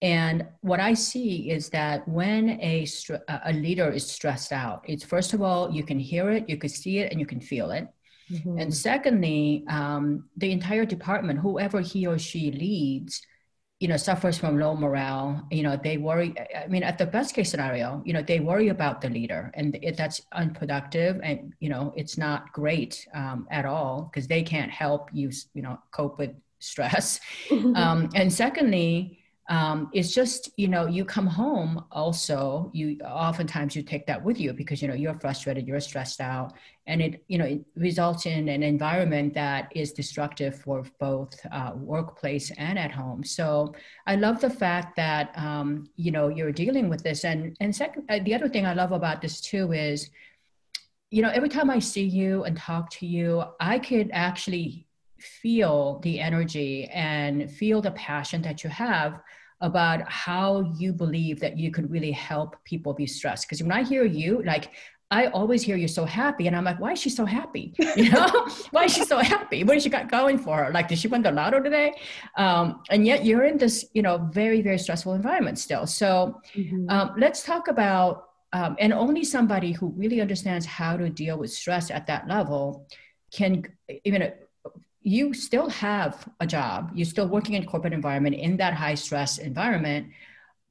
And 0.00 0.46
what 0.62 0.80
I 0.80 0.94
see 0.94 1.50
is 1.50 1.68
that 1.70 2.06
when 2.08 2.60
a 2.60 2.86
a 3.44 3.52
leader 3.52 3.90
is 3.90 4.10
stressed 4.10 4.52
out, 4.52 4.84
it's 4.86 5.04
first 5.04 5.32
of 5.32 5.42
all 5.42 5.70
you 5.70 5.84
can 5.84 5.98
hear 5.98 6.30
it, 6.30 6.48
you 6.48 6.56
can 6.56 6.70
see 6.70 6.98
it, 6.98 7.10
and 7.10 7.20
you 7.20 7.26
can 7.26 7.40
feel 7.40 7.70
it 7.70 7.88
Mm-hmm. 8.32 8.58
And 8.58 8.74
secondly, 8.74 9.64
um, 9.68 10.24
the 10.36 10.52
entire 10.52 10.84
department, 10.84 11.38
whoever 11.38 11.80
he 11.80 12.06
or 12.06 12.18
she 12.18 12.50
leads, 12.50 13.20
you 13.82 13.88
know, 13.88 13.96
suffers 13.96 14.38
from 14.38 14.60
low 14.60 14.76
morale. 14.76 15.44
You 15.50 15.64
know, 15.64 15.76
they 15.76 15.96
worry. 15.96 16.32
I 16.56 16.68
mean, 16.68 16.84
at 16.84 16.98
the 16.98 17.06
best 17.06 17.34
case 17.34 17.50
scenario, 17.50 18.00
you 18.04 18.12
know, 18.12 18.22
they 18.22 18.38
worry 18.38 18.68
about 18.68 19.00
the 19.00 19.10
leader, 19.10 19.50
and 19.54 19.76
it, 19.82 19.96
that's 19.96 20.22
unproductive, 20.30 21.18
and 21.24 21.52
you 21.58 21.68
know, 21.68 21.92
it's 21.96 22.16
not 22.16 22.52
great 22.52 23.04
um, 23.12 23.48
at 23.50 23.66
all 23.66 24.08
because 24.08 24.28
they 24.28 24.44
can't 24.44 24.70
help 24.70 25.10
you, 25.12 25.32
you 25.52 25.62
know, 25.62 25.80
cope 25.90 26.16
with 26.16 26.30
stress. 26.60 27.18
Mm-hmm. 27.48 27.74
Um, 27.74 28.08
and 28.14 28.32
secondly, 28.32 29.18
um, 29.52 29.90
it's 29.92 30.14
just 30.14 30.48
you 30.56 30.66
know 30.66 30.86
you 30.86 31.04
come 31.04 31.26
home 31.26 31.84
also 31.92 32.70
you 32.72 32.98
oftentimes 33.04 33.76
you 33.76 33.82
take 33.82 34.06
that 34.06 34.24
with 34.24 34.40
you 34.40 34.54
because 34.54 34.80
you 34.80 34.88
know 34.88 34.94
you're 34.94 35.18
frustrated 35.20 35.68
you're 35.68 35.78
stressed 35.78 36.22
out 36.22 36.54
and 36.86 37.02
it 37.02 37.22
you 37.28 37.36
know 37.36 37.44
it 37.44 37.60
results 37.76 38.24
in 38.24 38.48
an 38.48 38.62
environment 38.62 39.34
that 39.34 39.70
is 39.74 39.92
destructive 39.92 40.58
for 40.58 40.82
both 40.98 41.34
uh, 41.52 41.72
workplace 41.76 42.50
and 42.56 42.78
at 42.78 42.90
home. 42.90 43.22
So 43.22 43.74
i 44.06 44.16
love 44.16 44.40
the 44.40 44.48
fact 44.48 44.96
that 44.96 45.36
um, 45.36 45.84
you 45.96 46.10
know 46.10 46.28
you're 46.28 46.52
dealing 46.64 46.88
with 46.88 47.02
this. 47.02 47.24
And 47.24 47.54
and 47.60 47.76
second 47.76 48.06
uh, 48.08 48.20
the 48.24 48.34
other 48.34 48.48
thing 48.48 48.64
i 48.64 48.72
love 48.72 48.92
about 48.92 49.20
this 49.20 49.38
too 49.42 49.72
is 49.72 50.08
you 51.10 51.20
know 51.20 51.30
every 51.30 51.50
time 51.50 51.68
i 51.68 51.78
see 51.78 52.04
you 52.04 52.44
and 52.44 52.56
talk 52.56 52.88
to 52.98 53.06
you 53.06 53.44
i 53.60 53.78
could 53.78 54.08
actually 54.14 54.86
feel 55.18 56.00
the 56.02 56.18
energy 56.18 56.86
and 56.86 57.50
feel 57.50 57.82
the 57.82 57.92
passion 57.92 58.40
that 58.42 58.64
you 58.64 58.70
have 58.70 59.20
about 59.62 60.10
how 60.10 60.60
you 60.76 60.92
believe 60.92 61.40
that 61.40 61.56
you 61.56 61.70
could 61.70 61.90
really 61.90 62.10
help 62.10 62.56
people 62.64 62.92
be 62.92 63.06
stressed. 63.06 63.46
Because 63.46 63.62
when 63.62 63.72
I 63.72 63.84
hear 63.84 64.04
you, 64.04 64.42
like 64.44 64.72
I 65.12 65.26
always 65.26 65.62
hear 65.62 65.76
you're 65.76 65.88
so 65.88 66.04
happy, 66.04 66.46
and 66.48 66.56
I'm 66.56 66.64
like, 66.64 66.80
why 66.80 66.92
is 66.92 67.00
she 67.00 67.10
so 67.10 67.24
happy? 67.24 67.74
You 67.96 68.10
know, 68.10 68.48
why 68.70 68.84
is 68.84 68.94
she 68.94 69.04
so 69.04 69.18
happy? 69.18 69.62
What 69.62 69.74
has 69.74 69.82
she 69.84 69.90
got 69.90 70.10
going 70.10 70.38
for 70.38 70.64
her? 70.64 70.72
Like, 70.72 70.88
did 70.88 70.98
she 70.98 71.06
win 71.06 71.22
the 71.22 71.30
lotto 71.30 71.60
today? 71.60 71.92
Um, 72.36 72.80
and 72.90 73.06
yet 73.06 73.24
you're 73.24 73.44
in 73.44 73.58
this, 73.58 73.84
you 73.92 74.02
know, 74.02 74.18
very 74.32 74.62
very 74.62 74.78
stressful 74.78 75.14
environment 75.14 75.58
still. 75.58 75.86
So 75.86 76.40
mm-hmm. 76.56 76.88
um, 76.88 77.14
let's 77.18 77.42
talk 77.44 77.68
about, 77.68 78.30
um, 78.52 78.76
and 78.80 78.92
only 78.92 79.22
somebody 79.22 79.72
who 79.72 79.88
really 79.96 80.20
understands 80.20 80.66
how 80.66 80.96
to 80.96 81.08
deal 81.08 81.38
with 81.38 81.52
stress 81.52 81.90
at 81.90 82.06
that 82.06 82.26
level 82.26 82.88
can 83.32 83.64
even 84.04 84.32
you 85.02 85.34
still 85.34 85.68
have 85.68 86.28
a 86.40 86.46
job 86.46 86.90
you're 86.94 87.04
still 87.04 87.28
working 87.28 87.54
in 87.54 87.64
corporate 87.64 87.92
environment 87.92 88.34
in 88.36 88.56
that 88.56 88.74
high 88.74 88.94
stress 88.94 89.38
environment 89.38 90.06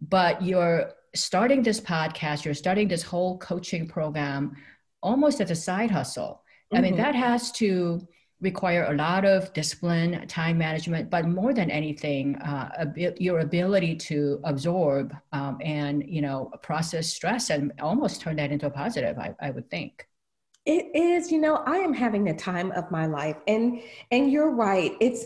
but 0.10 0.42
you're 0.42 0.94
starting 1.14 1.62
this 1.62 1.80
podcast 1.80 2.46
you're 2.46 2.54
starting 2.54 2.88
this 2.88 3.04
whole 3.04 3.38
coaching 3.40 3.88
program 3.88 4.56
almost 5.02 5.42
as 5.42 5.52
a 5.52 5.56
side 5.56 5.92
hustle 5.92 6.42
Mm-hmm. 6.72 6.78
I 6.78 6.82
mean, 6.82 6.94
mm-hmm. 6.94 7.04
that 7.04 7.16
has 7.16 7.52
to 7.54 8.08
require 8.40 8.86
a 8.86 8.96
lot 8.96 9.24
of 9.24 9.54
discipline, 9.54 10.28
time 10.28 10.58
management, 10.58 11.10
but 11.10 11.28
more 11.28 11.54
than 11.54 11.70
anything, 11.70 12.38
uh, 12.38 12.86
your 12.96 13.40
ability 13.40 13.96
to 13.96 14.40
absorb 14.44 15.16
um, 15.32 15.60
and 15.62 16.04
you 16.08 16.22
know 16.22 16.50
process 16.64 17.08
stress 17.08 17.50
and 17.50 17.72
almost 17.80 18.22
turn 18.22 18.38
that 18.38 18.52
into 18.52 18.66
a 18.66 18.70
positive. 18.70 19.18
I, 19.20 19.36
I 19.40 19.52
would 19.52 19.70
think. 19.70 20.08
It 20.66 20.96
is, 20.96 21.32
you 21.32 21.42
know, 21.42 21.56
I 21.66 21.78
am 21.78 21.94
having 21.94 22.24
the 22.24 22.34
time 22.34 22.72
of 22.74 22.92
my 22.92 23.08
life, 23.08 23.38
and 23.48 23.82
and 24.12 24.32
you're 24.32 24.52
right. 24.52 24.96
It's 25.00 25.26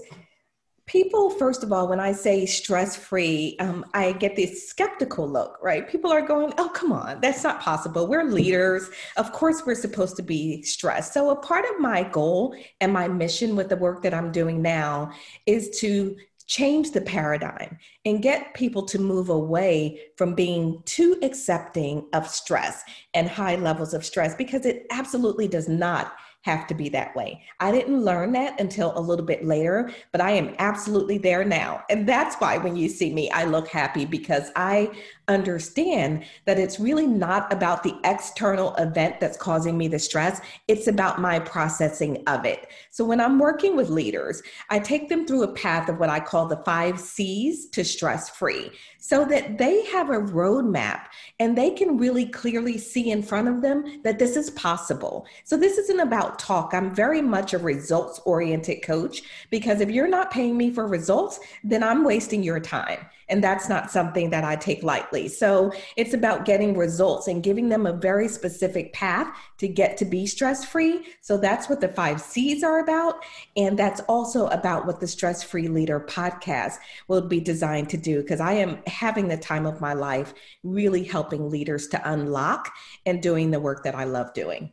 people 0.88 1.32
first 1.32 1.64
of 1.64 1.72
all 1.72 1.88
when 1.88 2.00
i 2.00 2.12
say 2.12 2.46
stress 2.46 2.96
free 2.96 3.56
um, 3.60 3.84
i 3.96 4.12
get 4.12 4.36
this 4.36 4.70
skeptical 4.70 5.28
look 5.28 5.58
right? 5.62 5.90
People 5.90 6.12
are 6.12 6.22
going 6.22 6.54
oh 6.58 6.70
come 6.70 6.92
on. 6.92 7.20
That's 7.22 7.44
not 7.44 7.60
possible. 7.60 8.08
We're 8.08 8.24
leaders. 8.24 8.90
Of 9.18 9.32
course 9.32 9.64
we're 9.66 9.76
supposed 9.76 10.16
to 10.18 10.22
be 10.22 10.62
stressed. 10.62 11.14
So 11.14 11.32
a 11.32 11.36
part 11.36 11.66
of 11.66 11.80
my 11.80 12.04
goal 12.04 12.56
and 12.82 12.94
my 12.94 13.08
mission 13.08 13.56
with 13.56 13.70
the 13.70 13.78
work 13.78 14.04
that 14.04 14.14
i'm 14.14 14.32
doing 14.32 14.62
now 14.62 15.12
is 15.46 15.80
to 15.80 16.16
change 16.48 16.92
the 16.92 17.02
paradigm 17.02 17.78
and 18.06 18.22
get 18.22 18.54
people 18.54 18.84
to 18.86 19.00
move 19.00 19.30
away 19.30 20.00
from 20.16 20.36
being 20.36 20.82
too 20.86 21.18
accepting 21.24 22.08
of 22.14 22.28
stress 22.28 22.84
and 23.14 23.28
high 23.28 23.56
levels 23.56 23.94
of 23.94 24.06
stress 24.06 24.36
because 24.36 24.66
it 24.66 24.86
absolutely 24.92 25.48
does 25.48 25.68
not 25.68 26.14
have 26.46 26.68
to 26.68 26.76
be 26.76 26.90
that 26.90 27.16
way. 27.16 27.42
I 27.60 27.72
didn't 27.72 28.06
learn 28.06 28.32
that 28.34 28.60
until 28.62 28.96
a 28.96 29.02
little 29.02 29.26
bit 29.26 29.44
later, 29.44 29.92
but 30.12 30.22
I 30.22 30.30
am 30.32 30.54
absolutely 30.60 31.18
there 31.18 31.44
now. 31.44 31.84
And 31.90 32.08
that's 32.08 32.36
why 32.36 32.60
when 32.60 32.76
you 32.76 32.88
see 32.88 33.12
me, 33.12 33.32
I 33.32 33.46
look 33.46 33.68
happy 33.68 34.06
because 34.06 34.52
I 34.56 34.92
understand 35.28 36.26
that 36.46 36.60
it's 36.60 36.80
really 36.80 37.08
not 37.08 37.52
about 37.52 37.84
the 37.84 37.96
external 38.04 38.76
event 38.76 39.20
that's 39.20 39.38
causing 39.38 39.78
me 39.78 39.88
the 39.88 40.00
stress. 40.00 40.42
It's 40.68 40.88
about 40.88 41.22
my 41.22 41.40
processing 41.40 42.24
of 42.28 42.46
it. 42.46 42.68
So 42.92 43.06
when 43.06 43.20
I'm 43.20 43.40
working 43.40 43.76
with 43.76 43.90
leaders, 43.90 44.42
I 44.70 44.80
take 44.80 45.10
them 45.10 45.26
through 45.26 45.44
a 45.44 45.54
path 45.54 45.90
of 45.90 46.00
what 46.00 46.10
I 46.10 46.20
call 46.20 46.48
the 46.48 46.58
five 46.58 47.00
C's 47.00 47.68
to 47.70 47.84
stress 47.84 48.30
free 48.30 48.72
so 49.00 49.24
that 49.26 49.60
they 49.60 49.86
have 49.86 50.10
a 50.10 50.18
roadmap 50.18 51.02
and 51.40 51.56
they 51.56 51.70
can 51.70 51.98
really 51.98 52.26
clearly 52.26 52.78
see 52.78 53.12
in 53.12 53.22
front 53.22 53.48
of 53.48 53.62
them 53.62 54.02
that 54.04 54.18
this 54.18 54.36
is 54.36 54.50
possible. 54.52 55.28
So, 55.44 55.58
this 55.58 55.78
isn't 55.78 56.00
about 56.00 56.40
talk. 56.40 56.74
I'm 56.74 56.94
very 56.94 57.22
much 57.22 57.54
a 57.54 57.60
results 57.60 58.20
oriented 58.26 58.82
coach 58.82 59.22
because 59.52 59.80
if 59.82 59.92
you're 59.92 60.08
not 60.08 60.32
paying 60.32 60.58
me 60.58 60.72
for 60.72 60.88
results, 60.88 61.40
then 61.64 61.84
I'm 61.84 62.04
wasting 62.04 62.42
your 62.42 62.60
time. 62.60 63.06
And 63.30 63.44
that's 63.44 63.70
not 63.70 63.92
something 63.92 64.30
that 64.32 64.44
I 64.44 64.56
take 64.56 64.84
lightly. 64.84 65.15
So 65.24 65.72
it's 65.96 66.14
about 66.14 66.46
getting 66.46 66.78
results 66.78 67.28
and 67.28 67.42
giving 67.42 67.70
them 67.70 67.86
a 67.86 67.94
very 67.94 68.28
specific 68.28 68.94
path 68.94 69.36
to 69.58 69.68
get 69.68 69.98
to 69.98 70.06
be 70.06 70.28
stress 70.28 70.66
free. 70.66 71.08
So 71.22 71.38
that's 71.38 71.70
what 71.70 71.82
the 71.82 71.88
five 71.88 72.22
C's 72.22 72.64
are 72.64 72.80
about. 72.80 73.24
And 73.56 73.80
that's 73.80 74.02
also 74.02 74.48
about 74.48 74.86
what 74.86 75.00
the 75.00 75.08
Stress 75.08 75.42
Free 75.42 75.68
Leader 75.68 76.00
podcast 76.00 76.76
will 77.08 77.22
be 77.22 77.40
designed 77.40 77.90
to 77.90 77.98
do. 77.98 78.22
Because 78.22 78.42
I 78.42 78.54
am 78.54 78.80
having 78.86 79.30
the 79.30 79.38
time 79.38 79.66
of 79.66 79.82
my 79.82 79.94
life 79.94 80.34
really 80.64 81.04
helping 81.04 81.50
leaders 81.50 81.88
to 81.88 82.12
unlock 82.12 82.74
and 83.06 83.22
doing 83.22 83.52
the 83.52 83.60
work 83.60 83.84
that 83.84 83.96
I 83.96 84.04
love 84.04 84.34
doing. 84.34 84.72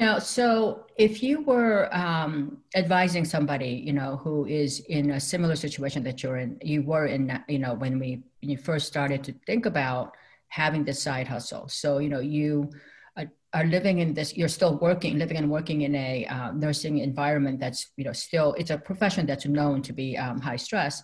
Now, 0.00 0.18
so 0.18 0.86
if 0.96 1.22
you 1.22 1.42
were 1.42 1.94
um, 1.94 2.56
advising 2.74 3.26
somebody, 3.26 3.82
you 3.84 3.92
know, 3.92 4.16
who 4.16 4.46
is 4.46 4.80
in 4.88 5.10
a 5.10 5.20
similar 5.20 5.54
situation 5.56 6.02
that 6.04 6.22
you're 6.22 6.38
in, 6.38 6.58
you 6.62 6.82
were 6.82 7.04
in, 7.04 7.38
you 7.48 7.58
know, 7.58 7.74
when 7.74 7.98
we 7.98 8.22
when 8.40 8.48
you 8.48 8.56
first 8.56 8.86
started 8.86 9.22
to 9.24 9.34
think 9.46 9.66
about 9.66 10.16
having 10.48 10.84
this 10.84 11.02
side 11.02 11.28
hustle. 11.28 11.68
So, 11.68 11.98
you 11.98 12.08
know, 12.08 12.20
you 12.20 12.70
are, 13.18 13.26
are 13.52 13.64
living 13.64 13.98
in 13.98 14.14
this, 14.14 14.34
you're 14.34 14.48
still 14.48 14.78
working, 14.78 15.18
living 15.18 15.36
and 15.36 15.50
working 15.50 15.82
in 15.82 15.94
a 15.94 16.24
uh, 16.24 16.52
nursing 16.52 16.96
environment 16.98 17.60
that's, 17.60 17.90
you 17.98 18.04
know, 18.04 18.14
still 18.14 18.54
it's 18.54 18.70
a 18.70 18.78
profession 18.78 19.26
that's 19.26 19.44
known 19.44 19.82
to 19.82 19.92
be 19.92 20.16
um, 20.16 20.40
high 20.40 20.56
stress, 20.56 21.02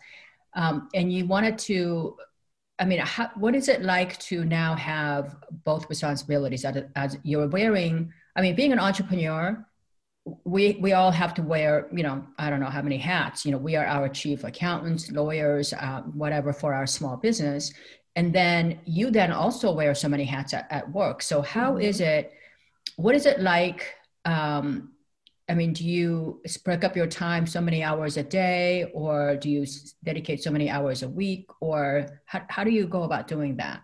um, 0.55 0.88
and 0.95 1.12
you 1.12 1.26
wanted 1.26 1.59
to 1.59 2.17
I 2.79 2.85
mean, 2.85 3.00
how, 3.00 3.31
what 3.37 3.55
is 3.55 3.69
it 3.69 3.83
like 3.83 4.19
to 4.31 4.45
now 4.45 4.75
have 4.75 5.37
both 5.65 5.88
responsibilities 5.88 6.65
as, 6.65 6.76
as, 6.95 7.19
you're 7.23 7.49
wearing 7.49 8.12
I 8.37 8.43
mean, 8.43 8.55
being 8.55 8.73
an 8.73 8.78
entrepreneur, 8.78 9.66
we 10.45 10.76
we 10.81 10.93
all 10.93 11.11
have 11.11 11.35
to 11.35 11.43
wear, 11.43 11.88
you 11.93 12.02
know, 12.02 12.25
I 12.38 12.50
don't 12.50 12.61
know 12.61 12.66
how 12.66 12.83
many 12.83 12.99
hats. 12.99 13.47
You 13.47 13.52
know, 13.52 13.59
we 13.59 13.76
are 13.76 13.87
our 13.87 14.09
chief 14.09 14.45
accountants, 14.45 15.11
lawyers, 15.11 15.73
uh, 15.73 16.02
whatever 16.23 16.52
for 16.52 16.75
our 16.75 16.87
small 16.87 17.16
business, 17.16 17.73
and 18.16 18.33
then 18.33 18.81
you 18.85 19.11
then 19.11 19.33
also 19.33 19.73
wear 19.73 19.95
so 19.95 20.09
many 20.09 20.25
hats 20.25 20.52
at, 20.52 20.66
at 20.71 20.90
work. 20.93 21.23
So 21.23 21.43
how 21.43 21.73
mm-hmm. 21.73 21.83
is 21.83 22.00
it? 22.00 22.33
What 22.97 23.14
is 23.14 23.26
it 23.26 23.40
like? 23.40 23.95
Um, 24.25 24.93
I 25.49 25.55
mean, 25.55 25.73
do 25.73 25.85
you 25.85 26.43
break 26.64 26.83
up 26.83 26.97
your 26.97 27.07
time 27.07 27.47
so 27.47 27.61
many 27.61 27.85
hours 27.85 28.16
a 28.16 28.23
day, 28.25 28.90
or 28.95 29.37
do 29.37 29.49
you 29.49 29.64
dedicate 30.02 30.43
so 30.43 30.50
many 30.50 30.69
hours 30.69 31.05
a 31.05 31.09
week, 31.09 31.49
or 31.61 32.09
how, 32.25 32.43
how 32.49 32.64
do 32.64 32.71
you 32.71 32.87
go 32.88 33.05
about 33.05 33.28
doing 33.28 33.57
that? 33.59 33.83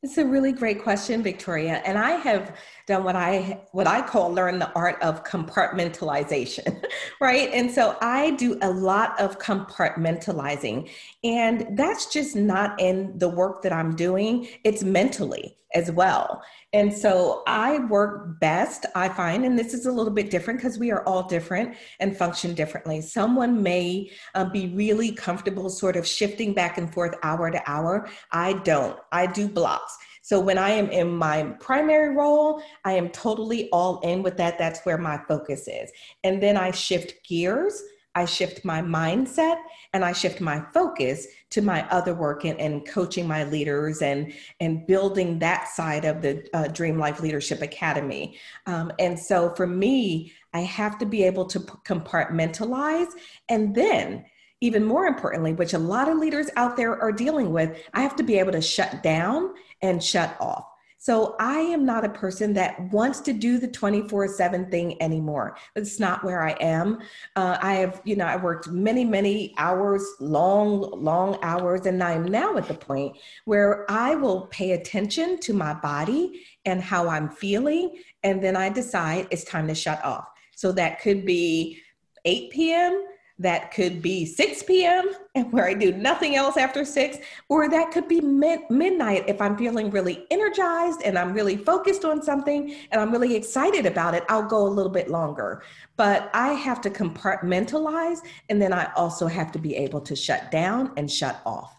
It's 0.00 0.16
a 0.16 0.24
really 0.24 0.52
great 0.52 0.80
question, 0.80 1.24
Victoria. 1.24 1.82
And 1.84 1.98
I 1.98 2.12
have 2.12 2.56
done 2.86 3.02
what 3.02 3.16
I 3.16 3.60
what 3.72 3.88
I 3.88 4.00
call 4.00 4.32
learn 4.32 4.60
the 4.60 4.72
art 4.74 5.02
of 5.02 5.24
compartmentalization, 5.24 6.84
right? 7.20 7.50
And 7.52 7.68
so 7.68 7.96
I 8.00 8.30
do 8.32 8.56
a 8.62 8.70
lot 8.70 9.20
of 9.20 9.40
compartmentalizing. 9.40 10.88
And 11.24 11.76
that's 11.76 12.06
just 12.12 12.36
not 12.36 12.80
in 12.80 13.18
the 13.18 13.28
work 13.28 13.62
that 13.62 13.72
I'm 13.72 13.96
doing, 13.96 14.46
it's 14.62 14.84
mentally 14.84 15.56
as 15.78 15.90
well. 15.90 16.42
And 16.72 16.92
so 16.92 17.42
I 17.46 17.78
work 17.86 18.40
best, 18.40 18.84
I 18.94 19.08
find, 19.08 19.44
and 19.44 19.58
this 19.58 19.72
is 19.72 19.86
a 19.86 19.92
little 19.92 20.12
bit 20.12 20.30
different 20.30 20.58
because 20.58 20.78
we 20.78 20.90
are 20.90 21.02
all 21.04 21.22
different 21.22 21.76
and 22.00 22.16
function 22.16 22.54
differently. 22.54 23.00
Someone 23.00 23.62
may 23.62 24.10
uh, 24.34 24.44
be 24.44 24.74
really 24.74 25.12
comfortable 25.12 25.70
sort 25.70 25.96
of 25.96 26.06
shifting 26.06 26.52
back 26.52 26.76
and 26.76 26.92
forth 26.92 27.14
hour 27.22 27.50
to 27.50 27.62
hour. 27.70 28.08
I 28.32 28.54
don't, 28.64 28.98
I 29.12 29.26
do 29.26 29.48
blocks. 29.48 29.96
So 30.22 30.38
when 30.38 30.58
I 30.58 30.70
am 30.70 30.90
in 30.90 31.16
my 31.16 31.44
primary 31.58 32.14
role, 32.14 32.60
I 32.84 32.92
am 32.92 33.08
totally 33.08 33.70
all 33.70 34.00
in 34.00 34.22
with 34.22 34.36
that. 34.36 34.58
That's 34.58 34.80
where 34.84 34.98
my 34.98 35.18
focus 35.26 35.66
is. 35.68 35.90
And 36.22 36.42
then 36.42 36.58
I 36.58 36.70
shift 36.70 37.14
gears 37.26 37.82
I 38.18 38.24
shift 38.24 38.64
my 38.64 38.82
mindset 38.82 39.58
and 39.92 40.04
I 40.04 40.12
shift 40.12 40.40
my 40.40 40.60
focus 40.74 41.28
to 41.50 41.62
my 41.62 41.88
other 41.88 42.14
work 42.14 42.44
and, 42.44 42.58
and 42.58 42.84
coaching 42.84 43.28
my 43.28 43.44
leaders 43.44 44.02
and, 44.02 44.32
and 44.58 44.84
building 44.88 45.38
that 45.38 45.68
side 45.68 46.04
of 46.04 46.20
the 46.20 46.44
uh, 46.52 46.66
Dream 46.66 46.98
Life 46.98 47.20
Leadership 47.20 47.62
Academy. 47.62 48.36
Um, 48.66 48.90
and 48.98 49.16
so 49.16 49.54
for 49.54 49.68
me, 49.68 50.32
I 50.52 50.62
have 50.62 50.98
to 50.98 51.06
be 51.06 51.22
able 51.22 51.46
to 51.46 51.60
compartmentalize 51.60 53.12
and 53.48 53.72
then 53.72 54.24
even 54.60 54.84
more 54.84 55.06
importantly, 55.06 55.52
which 55.52 55.74
a 55.74 55.78
lot 55.78 56.08
of 56.08 56.18
leaders 56.18 56.50
out 56.56 56.76
there 56.76 57.00
are 57.00 57.12
dealing 57.12 57.52
with, 57.52 57.78
I 57.94 58.00
have 58.00 58.16
to 58.16 58.24
be 58.24 58.40
able 58.40 58.50
to 58.50 58.60
shut 58.60 59.04
down 59.04 59.54
and 59.80 60.02
shut 60.02 60.36
off. 60.40 60.66
So 61.00 61.36
I 61.38 61.60
am 61.60 61.86
not 61.86 62.04
a 62.04 62.08
person 62.08 62.52
that 62.54 62.92
wants 62.92 63.20
to 63.20 63.32
do 63.32 63.58
the 63.58 63.68
24 63.68 64.28
7 64.28 64.68
thing 64.68 65.00
anymore. 65.00 65.56
That's 65.74 66.00
not 66.00 66.24
where 66.24 66.42
I 66.42 66.50
am. 66.60 66.98
Uh, 67.36 67.56
I 67.62 67.74
have, 67.74 68.02
you 68.04 68.16
know, 68.16 68.26
I 68.26 68.36
worked 68.36 68.68
many, 68.68 69.04
many 69.04 69.54
hours, 69.58 70.04
long, 70.18 71.02
long 71.02 71.38
hours, 71.42 71.86
and 71.86 72.02
I'm 72.02 72.24
now 72.24 72.56
at 72.56 72.66
the 72.66 72.74
point 72.74 73.16
where 73.44 73.88
I 73.88 74.16
will 74.16 74.48
pay 74.48 74.72
attention 74.72 75.38
to 75.40 75.54
my 75.54 75.72
body 75.72 76.44
and 76.64 76.82
how 76.82 77.08
I'm 77.08 77.30
feeling. 77.30 78.02
And 78.24 78.42
then 78.42 78.56
I 78.56 78.68
decide 78.68 79.28
it's 79.30 79.44
time 79.44 79.68
to 79.68 79.76
shut 79.76 80.04
off. 80.04 80.26
So 80.56 80.72
that 80.72 81.00
could 81.00 81.24
be 81.24 81.80
8 82.24 82.50
p.m 82.50 83.04
that 83.38 83.72
could 83.72 84.02
be 84.02 84.26
6 84.26 84.64
p.m. 84.64 85.10
and 85.34 85.52
where 85.52 85.66
I 85.66 85.74
do 85.74 85.92
nothing 85.92 86.34
else 86.34 86.56
after 86.56 86.84
6, 86.84 87.18
or 87.48 87.68
that 87.68 87.92
could 87.92 88.08
be 88.08 88.20
mid- 88.20 88.68
midnight 88.68 89.24
if 89.28 89.40
I'm 89.40 89.56
feeling 89.56 89.90
really 89.90 90.26
energized 90.30 91.02
and 91.04 91.16
I'm 91.16 91.32
really 91.32 91.56
focused 91.56 92.04
on 92.04 92.22
something 92.22 92.74
and 92.90 93.00
I'm 93.00 93.12
really 93.12 93.36
excited 93.36 93.86
about 93.86 94.14
it. 94.14 94.24
I'll 94.28 94.48
go 94.48 94.66
a 94.66 94.68
little 94.68 94.90
bit 94.90 95.08
longer. 95.08 95.62
But 95.96 96.30
I 96.34 96.52
have 96.54 96.80
to 96.82 96.90
compartmentalize 96.90 98.20
and 98.48 98.60
then 98.60 98.72
I 98.72 98.92
also 98.94 99.26
have 99.28 99.52
to 99.52 99.58
be 99.58 99.76
able 99.76 100.00
to 100.02 100.16
shut 100.16 100.50
down 100.50 100.92
and 100.96 101.10
shut 101.10 101.40
off. 101.46 101.76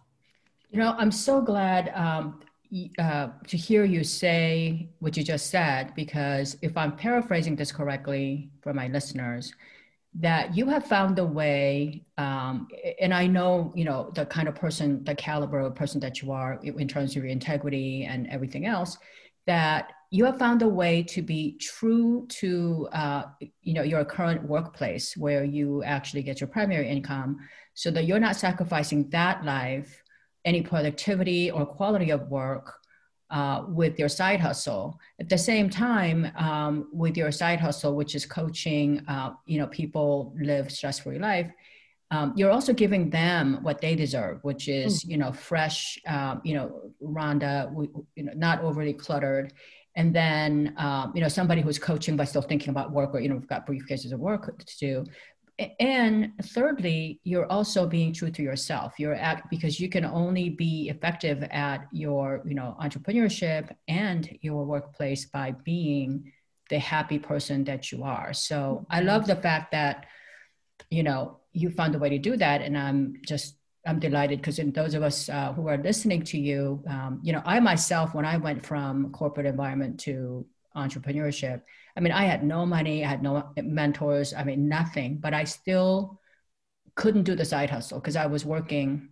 You 0.69 0.79
know, 0.79 0.95
I'm 0.97 1.11
so 1.11 1.41
glad 1.41 1.91
um, 1.95 2.39
uh, 2.99 3.29
to 3.47 3.57
hear 3.57 3.83
you 3.83 4.03
say 4.03 4.87
what 4.99 5.17
you 5.17 5.23
just 5.23 5.49
said, 5.49 5.93
because 5.95 6.57
if 6.61 6.77
I'm 6.77 6.95
paraphrasing 6.95 7.55
this 7.55 7.71
correctly 7.71 8.51
for 8.61 8.73
my 8.73 8.87
listeners, 8.87 9.51
that 10.15 10.55
you 10.55 10.67
have 10.67 10.85
found 10.85 11.19
a 11.19 11.25
way 11.25 12.03
um, 12.17 12.67
and 12.99 13.13
i 13.13 13.27
know 13.27 13.71
you 13.75 13.85
know 13.85 14.11
the 14.15 14.25
kind 14.25 14.47
of 14.47 14.55
person 14.55 15.03
the 15.03 15.13
caliber 15.13 15.59
of 15.59 15.75
person 15.75 15.99
that 15.99 16.21
you 16.21 16.31
are 16.31 16.59
in 16.63 16.87
terms 16.87 17.11
of 17.11 17.17
your 17.17 17.31
integrity 17.31 18.05
and 18.05 18.27
everything 18.27 18.65
else 18.65 18.97
that 19.45 19.91
you 20.11 20.25
have 20.25 20.39
found 20.39 20.63
a 20.63 20.67
way 20.67 21.03
to 21.03 21.21
be 21.21 21.57
true 21.59 22.25
to 22.27 22.87
uh, 22.91 23.23
you 23.61 23.73
know 23.73 23.83
your 23.83 24.03
current 24.03 24.43
workplace 24.43 25.15
where 25.15 25.43
you 25.43 25.83
actually 25.83 26.23
get 26.23 26.41
your 26.41 26.47
primary 26.47 26.89
income 26.89 27.37
so 27.75 27.91
that 27.91 28.05
you're 28.05 28.19
not 28.19 28.35
sacrificing 28.35 29.07
that 29.09 29.45
life 29.45 30.01
any 30.43 30.61
productivity 30.61 31.51
or 31.51 31.65
quality 31.65 32.09
of 32.09 32.27
work 32.29 32.78
uh, 33.29 33.63
with 33.67 33.99
your 33.99 34.09
side 34.09 34.39
hustle. 34.39 34.99
At 35.19 35.29
the 35.29 35.37
same 35.37 35.69
time, 35.69 36.31
um, 36.35 36.87
with 36.91 37.17
your 37.17 37.31
side 37.31 37.59
hustle, 37.59 37.95
which 37.95 38.15
is 38.15 38.25
coaching, 38.25 39.03
uh, 39.07 39.31
you 39.45 39.59
know, 39.59 39.67
people 39.67 40.33
live 40.39 40.71
stress-free 40.71 41.19
life. 41.19 41.51
Um, 42.11 42.33
you're 42.35 42.49
also 42.49 42.73
giving 42.73 43.11
them 43.11 43.59
what 43.61 43.81
they 43.81 43.95
deserve, 43.95 44.39
which 44.43 44.67
is, 44.67 45.03
mm. 45.03 45.11
you 45.11 45.17
know, 45.17 45.31
fresh, 45.31 45.99
um, 46.07 46.41
you 46.43 46.55
know, 46.55 46.91
Rhonda, 47.03 47.71
you 48.15 48.23
know, 48.23 48.33
not 48.35 48.61
overly 48.61 48.93
cluttered, 48.93 49.53
and 49.95 50.15
then 50.15 50.73
um, 50.77 51.11
you 51.13 51.21
know 51.21 51.27
somebody 51.27 51.61
who's 51.61 51.77
coaching 51.77 52.15
but 52.15 52.25
still 52.25 52.41
thinking 52.41 52.69
about 52.69 52.91
work 52.91 53.13
or 53.13 53.19
you 53.19 53.27
know 53.27 53.35
we've 53.35 53.47
got 53.47 53.67
briefcases 53.67 54.13
of 54.13 54.19
work 54.19 54.57
to 54.57 54.77
do 54.77 55.03
and 55.79 56.31
thirdly 56.43 57.19
you're 57.23 57.51
also 57.51 57.85
being 57.85 58.13
true 58.13 58.31
to 58.31 58.41
yourself. 58.41 58.93
You're 58.97 59.15
at 59.15 59.49
because 59.49 59.79
you 59.79 59.89
can 59.89 60.05
only 60.05 60.49
be 60.49 60.89
effective 60.89 61.43
at 61.51 61.87
your 61.91 62.41
you 62.45 62.55
know 62.55 62.77
entrepreneurship 62.81 63.75
and 63.87 64.37
your 64.41 64.65
workplace 64.65 65.25
by 65.25 65.51
being 65.51 66.31
the 66.69 66.79
happy 66.79 67.19
person 67.19 67.63
that 67.65 67.91
you 67.91 68.03
are. 68.03 68.33
So 68.33 68.85
i 68.89 69.01
love 69.01 69.27
the 69.27 69.35
fact 69.35 69.71
that 69.71 70.05
you 70.89 71.03
know 71.03 71.39
you 71.51 71.71
found 71.71 71.95
a 71.95 71.99
way 71.99 72.09
to 72.09 72.19
do 72.19 72.37
that. 72.37 72.61
And 72.61 72.77
i'm 72.77 73.15
just 73.25 73.55
i'm 73.85 73.99
delighted 73.99 74.39
because 74.39 74.59
in 74.59 74.71
those 74.71 74.93
of 74.93 75.03
us 75.03 75.29
uh, 75.29 75.51
who 75.53 75.67
are 75.67 75.77
listening 75.77 76.23
to 76.23 76.37
you 76.37 76.83
um, 76.87 77.19
you 77.23 77.33
know 77.33 77.41
i 77.45 77.59
myself 77.59 78.13
when 78.13 78.25
i 78.25 78.35
went 78.35 78.65
from 78.65 79.09
corporate 79.11 79.45
environment 79.45 79.97
to 80.01 80.45
entrepreneurship 80.75 81.61
I 81.99 82.01
mean, 82.01 82.13
I 82.13 82.23
had 82.23 82.45
no 82.45 82.65
money, 82.65 83.03
I 83.03 83.09
had 83.09 83.21
no 83.21 83.51
mentors, 83.61 84.33
I 84.33 84.45
mean, 84.45 84.69
nothing, 84.69 85.17
but 85.17 85.33
I 85.33 85.43
still 85.43 86.21
couldn't 86.95 87.23
do 87.23 87.35
the 87.35 87.43
side 87.43 87.69
hustle 87.69 87.99
because 87.99 88.15
I 88.15 88.25
was 88.25 88.45
working, 88.45 89.09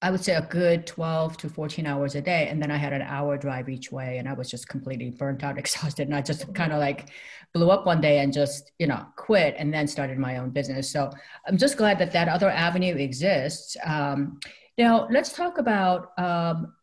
I 0.00 0.12
would 0.12 0.22
say 0.22 0.36
a 0.36 0.42
good 0.42 0.86
12 0.86 1.38
to 1.38 1.48
14 1.48 1.86
hours 1.86 2.14
a 2.14 2.22
day. 2.22 2.46
And 2.48 2.62
then 2.62 2.70
I 2.70 2.76
had 2.76 2.92
an 2.92 3.02
hour 3.02 3.36
drive 3.36 3.68
each 3.68 3.90
way 3.90 4.18
and 4.18 4.28
I 4.28 4.34
was 4.34 4.48
just 4.48 4.68
completely 4.68 5.10
burnt 5.10 5.42
out, 5.42 5.58
exhausted. 5.64 6.06
And 6.06 6.14
I 6.14 6.22
just 6.22 6.54
kind 6.54 6.72
of 6.72 6.78
like 6.78 7.08
blew 7.52 7.70
up 7.70 7.84
one 7.84 8.00
day 8.00 8.20
and 8.20 8.32
just, 8.32 8.70
you 8.78 8.86
know, 8.86 9.04
quit 9.16 9.56
and 9.58 9.74
then 9.74 9.88
started 9.88 10.18
my 10.18 10.36
own 10.36 10.50
business. 10.50 10.88
So 10.88 11.10
I'm 11.48 11.56
just 11.56 11.76
glad 11.76 11.98
that 11.98 12.12
that 12.12 12.28
other 12.28 12.48
avenue 12.48 12.94
exists. 12.94 13.76
Um, 13.84 14.38
now, 14.78 15.08
let's 15.10 15.32
talk 15.32 15.58
about 15.58 16.12
um, 16.16 16.74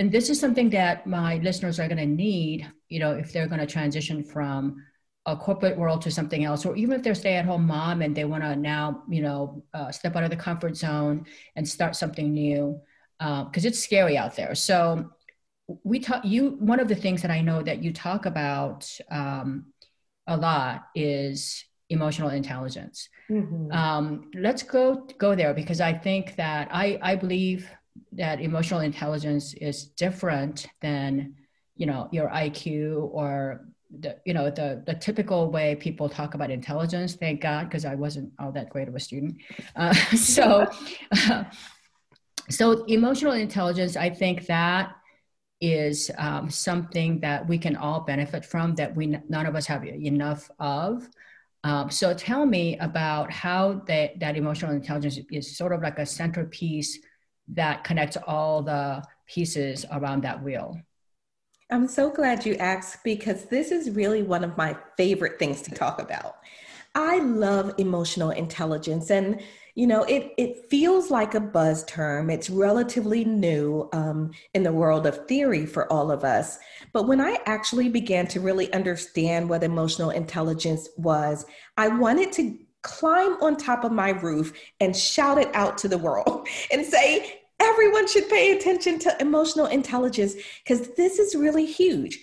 and 0.00 0.10
this 0.10 0.30
is 0.30 0.40
something 0.40 0.70
that 0.70 1.06
my 1.06 1.36
listeners 1.48 1.78
are 1.78 1.86
going 1.86 1.98
to 1.98 2.06
need 2.06 2.66
you 2.88 2.98
know 2.98 3.12
if 3.12 3.32
they're 3.32 3.46
going 3.46 3.60
to 3.60 3.66
transition 3.66 4.24
from 4.24 4.82
a 5.26 5.36
corporate 5.36 5.76
world 5.76 6.00
to 6.00 6.10
something 6.10 6.42
else 6.44 6.64
or 6.64 6.74
even 6.74 6.94
if 6.96 7.02
they're 7.02 7.14
stay-at-home 7.14 7.66
mom 7.66 8.00
and 8.00 8.16
they 8.16 8.24
want 8.24 8.42
to 8.42 8.56
now 8.56 9.02
you 9.08 9.22
know 9.22 9.62
uh, 9.74 9.92
step 9.92 10.16
out 10.16 10.24
of 10.24 10.30
the 10.30 10.36
comfort 10.48 10.74
zone 10.74 11.26
and 11.54 11.68
start 11.68 11.94
something 11.94 12.32
new 12.32 12.80
because 13.18 13.64
uh, 13.64 13.68
it's 13.68 13.84
scary 13.84 14.16
out 14.16 14.34
there 14.34 14.54
so 14.54 15.10
we 15.84 16.00
talk 16.00 16.24
you 16.24 16.56
one 16.58 16.80
of 16.80 16.88
the 16.88 17.00
things 17.04 17.20
that 17.20 17.30
i 17.30 17.42
know 17.42 17.62
that 17.62 17.82
you 17.82 17.92
talk 17.92 18.24
about 18.24 18.90
um, 19.10 19.66
a 20.26 20.36
lot 20.36 20.86
is 20.94 21.62
emotional 21.90 22.30
intelligence 22.30 23.10
mm-hmm. 23.30 23.70
um, 23.70 24.30
let's 24.34 24.62
go 24.62 25.06
go 25.18 25.34
there 25.34 25.52
because 25.52 25.80
i 25.82 25.92
think 25.92 26.36
that 26.36 26.68
i 26.72 26.98
i 27.02 27.14
believe 27.14 27.68
that 28.12 28.40
emotional 28.40 28.80
intelligence 28.80 29.54
is 29.54 29.86
different 29.86 30.66
than 30.80 31.34
you 31.76 31.86
know 31.86 32.08
your 32.12 32.28
IQ 32.28 33.10
or 33.12 33.66
the 33.98 34.16
you 34.24 34.34
know 34.34 34.50
the 34.50 34.82
the 34.86 34.94
typical 34.94 35.50
way 35.50 35.74
people 35.74 36.08
talk 36.08 36.34
about 36.34 36.50
intelligence. 36.50 37.14
Thank 37.14 37.40
God, 37.40 37.68
because 37.68 37.84
I 37.84 37.94
wasn't 37.94 38.32
all 38.38 38.52
that 38.52 38.70
great 38.70 38.88
of 38.88 38.94
a 38.94 39.00
student. 39.00 39.36
Uh, 39.76 39.92
so, 40.16 40.66
uh, 41.12 41.44
so 42.50 42.84
emotional 42.84 43.32
intelligence, 43.32 43.96
I 43.96 44.10
think 44.10 44.46
that 44.46 44.96
is 45.60 46.10
um, 46.16 46.48
something 46.48 47.20
that 47.20 47.46
we 47.46 47.58
can 47.58 47.76
all 47.76 48.00
benefit 48.00 48.44
from 48.44 48.74
that 48.76 48.96
we 48.96 49.06
none 49.28 49.46
of 49.46 49.54
us 49.54 49.66
have 49.66 49.84
enough 49.84 50.50
of. 50.58 51.08
Um, 51.62 51.90
so 51.90 52.14
tell 52.14 52.46
me 52.46 52.78
about 52.78 53.30
how 53.30 53.82
that, 53.86 54.18
that 54.20 54.36
emotional 54.36 54.72
intelligence 54.72 55.18
is 55.30 55.56
sort 55.56 55.72
of 55.72 55.82
like 55.82 55.98
a 55.98 56.06
centerpiece 56.06 56.98
that 57.54 57.84
connects 57.84 58.16
all 58.26 58.62
the 58.62 59.02
pieces 59.26 59.84
around 59.92 60.22
that 60.22 60.42
wheel? 60.42 60.80
I'm 61.70 61.86
so 61.86 62.10
glad 62.10 62.44
you 62.44 62.56
asked 62.56 63.04
because 63.04 63.44
this 63.44 63.70
is 63.70 63.90
really 63.90 64.22
one 64.22 64.42
of 64.42 64.56
my 64.56 64.76
favorite 64.96 65.38
things 65.38 65.62
to 65.62 65.70
talk 65.70 66.00
about. 66.00 66.36
I 66.94 67.20
love 67.20 67.74
emotional 67.78 68.30
intelligence 68.30 69.10
and 69.10 69.40
you 69.76 69.86
know 69.86 70.02
it 70.04 70.32
it 70.36 70.68
feels 70.68 71.10
like 71.10 71.34
a 71.34 71.40
buzz 71.40 71.84
term 71.84 72.28
it's 72.28 72.50
relatively 72.50 73.24
new 73.24 73.88
um, 73.92 74.32
in 74.54 74.62
the 74.62 74.72
world 74.72 75.06
of 75.06 75.26
theory 75.28 75.64
for 75.64 75.90
all 75.92 76.10
of 76.10 76.24
us 76.24 76.58
but 76.92 77.06
when 77.06 77.20
i 77.20 77.38
actually 77.46 77.88
began 77.88 78.26
to 78.26 78.40
really 78.40 78.72
understand 78.72 79.48
what 79.48 79.62
emotional 79.62 80.10
intelligence 80.10 80.88
was 80.96 81.46
i 81.76 81.86
wanted 81.86 82.32
to 82.32 82.58
climb 82.82 83.34
on 83.42 83.56
top 83.56 83.84
of 83.84 83.92
my 83.92 84.10
roof 84.10 84.52
and 84.80 84.96
shout 84.96 85.38
it 85.38 85.54
out 85.54 85.78
to 85.78 85.86
the 85.86 85.98
world 85.98 86.48
and 86.72 86.84
say 86.84 87.39
everyone 87.60 88.08
should 88.08 88.28
pay 88.28 88.56
attention 88.56 88.98
to 89.00 89.16
emotional 89.20 89.66
intelligence 89.66 90.34
because 90.64 90.88
this 90.94 91.18
is 91.18 91.34
really 91.34 91.66
huge. 91.66 92.18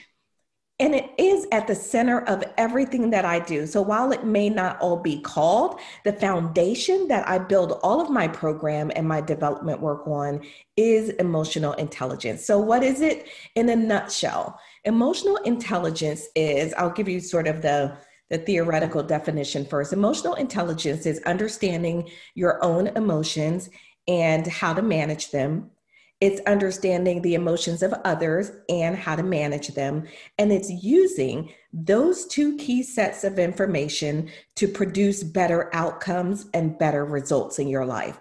And 0.79 0.93
it 0.93 1.09
is 1.17 1.47
at 1.51 1.65
the 1.65 1.73
center 1.73 2.21
of 2.25 2.43
everything 2.55 3.09
that 3.09 3.25
I 3.25 3.39
do. 3.39 3.65
So 3.65 3.81
while 3.81 4.11
it 4.11 4.25
may 4.25 4.47
not 4.47 4.79
all 4.79 4.97
be 4.97 5.19
called, 5.21 5.79
the 6.03 6.13
foundation 6.13 7.07
that 7.07 7.27
I 7.27 7.39
build 7.39 7.79
all 7.81 7.99
of 7.99 8.11
my 8.11 8.27
program 8.27 8.91
and 8.95 9.07
my 9.07 9.19
development 9.19 9.81
work 9.81 10.07
on 10.07 10.41
is 10.75 11.09
emotional 11.09 11.73
intelligence. 11.73 12.45
So, 12.45 12.59
what 12.59 12.83
is 12.83 13.01
it 13.01 13.27
in 13.55 13.69
a 13.69 13.75
nutshell? 13.75 14.59
Emotional 14.83 15.37
intelligence 15.37 16.27
is, 16.35 16.75
I'll 16.75 16.91
give 16.91 17.09
you 17.09 17.21
sort 17.21 17.47
of 17.47 17.63
the 17.63 17.97
the 18.29 18.37
theoretical 18.39 19.01
definition 19.01 19.65
first. 19.65 19.93
Emotional 19.93 20.33
intelligence 20.33 21.05
is 21.05 21.21
understanding 21.25 22.09
your 22.35 22.63
own 22.63 22.87
emotions 22.87 23.69
and 24.07 24.47
how 24.47 24.73
to 24.73 24.81
manage 24.81 25.31
them. 25.31 25.71
It's 26.19 26.41
understanding 26.47 27.21
the 27.21 27.35
emotions 27.35 27.83
of 27.83 27.93
others 28.03 28.51
and 28.69 28.95
how 28.95 29.15
to 29.15 29.23
manage 29.23 29.69
them. 29.69 30.07
And 30.39 30.51
it's 30.51 30.69
using 30.69 31.53
those 31.71 32.25
two 32.25 32.57
key 32.57 32.81
sets 32.81 33.23
of 33.23 33.37
information 33.37 34.29
to 34.55 34.67
produce 34.67 35.23
better 35.23 35.69
outcomes 35.75 36.47
and 36.55 36.77
better 36.79 37.05
results 37.05 37.59
in 37.59 37.67
your 37.67 37.85
life. 37.85 38.19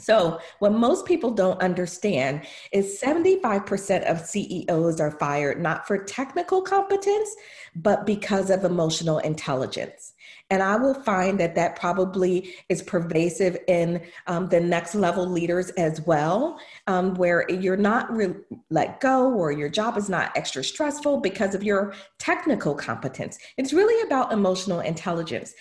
So, 0.00 0.40
what 0.60 0.72
most 0.72 1.04
people 1.04 1.30
don't 1.30 1.62
understand 1.62 2.46
is 2.72 3.00
75% 3.00 4.10
of 4.10 4.20
CEOs 4.20 5.00
are 5.00 5.10
fired 5.18 5.60
not 5.60 5.86
for 5.86 6.02
technical 6.02 6.62
competence, 6.62 7.34
but 7.76 8.06
because 8.06 8.50
of 8.50 8.64
emotional 8.64 9.18
intelligence. 9.18 10.14
And 10.50 10.62
I 10.62 10.76
will 10.76 10.94
find 10.94 11.38
that 11.40 11.54
that 11.54 11.76
probably 11.76 12.54
is 12.68 12.82
pervasive 12.82 13.56
in 13.68 14.02
um, 14.26 14.48
the 14.48 14.60
next 14.60 14.94
level 14.94 15.26
leaders 15.26 15.70
as 15.70 16.00
well, 16.02 16.58
um, 16.86 17.14
where 17.14 17.48
you're 17.48 17.76
not 17.76 18.12
re- 18.14 18.34
let 18.68 19.00
go 19.00 19.32
or 19.32 19.52
your 19.52 19.68
job 19.68 19.96
is 19.96 20.08
not 20.08 20.36
extra 20.36 20.64
stressful 20.64 21.20
because 21.20 21.54
of 21.54 21.62
your 21.62 21.94
technical 22.18 22.74
competence. 22.74 23.38
It's 23.56 23.72
really 23.72 24.06
about 24.06 24.32
emotional 24.32 24.80
intelligence. 24.80 25.54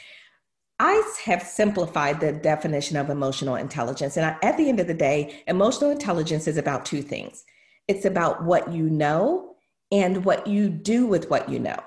I 0.80 1.04
have 1.26 1.44
simplified 1.44 2.20
the 2.20 2.32
definition 2.32 2.96
of 2.96 3.10
emotional 3.10 3.56
intelligence. 3.56 4.16
And 4.18 4.36
at 4.42 4.58
the 4.58 4.70
end 4.70 4.80
of 4.80 4.88
the 4.88 4.94
day, 4.94 5.44
emotional 5.48 5.92
intelligence 5.92 6.48
is 6.48 6.58
about 6.58 6.86
two 6.86 7.02
things 7.02 7.44
it's 7.90 8.06
about 8.06 8.44
what 8.44 8.72
you 8.72 8.88
know 8.88 9.56
and 9.92 10.24
what 10.24 10.46
you 10.46 10.70
do 10.70 11.08
with 11.08 11.28
what 11.32 11.50
you 11.50 11.58
know. 11.58 11.80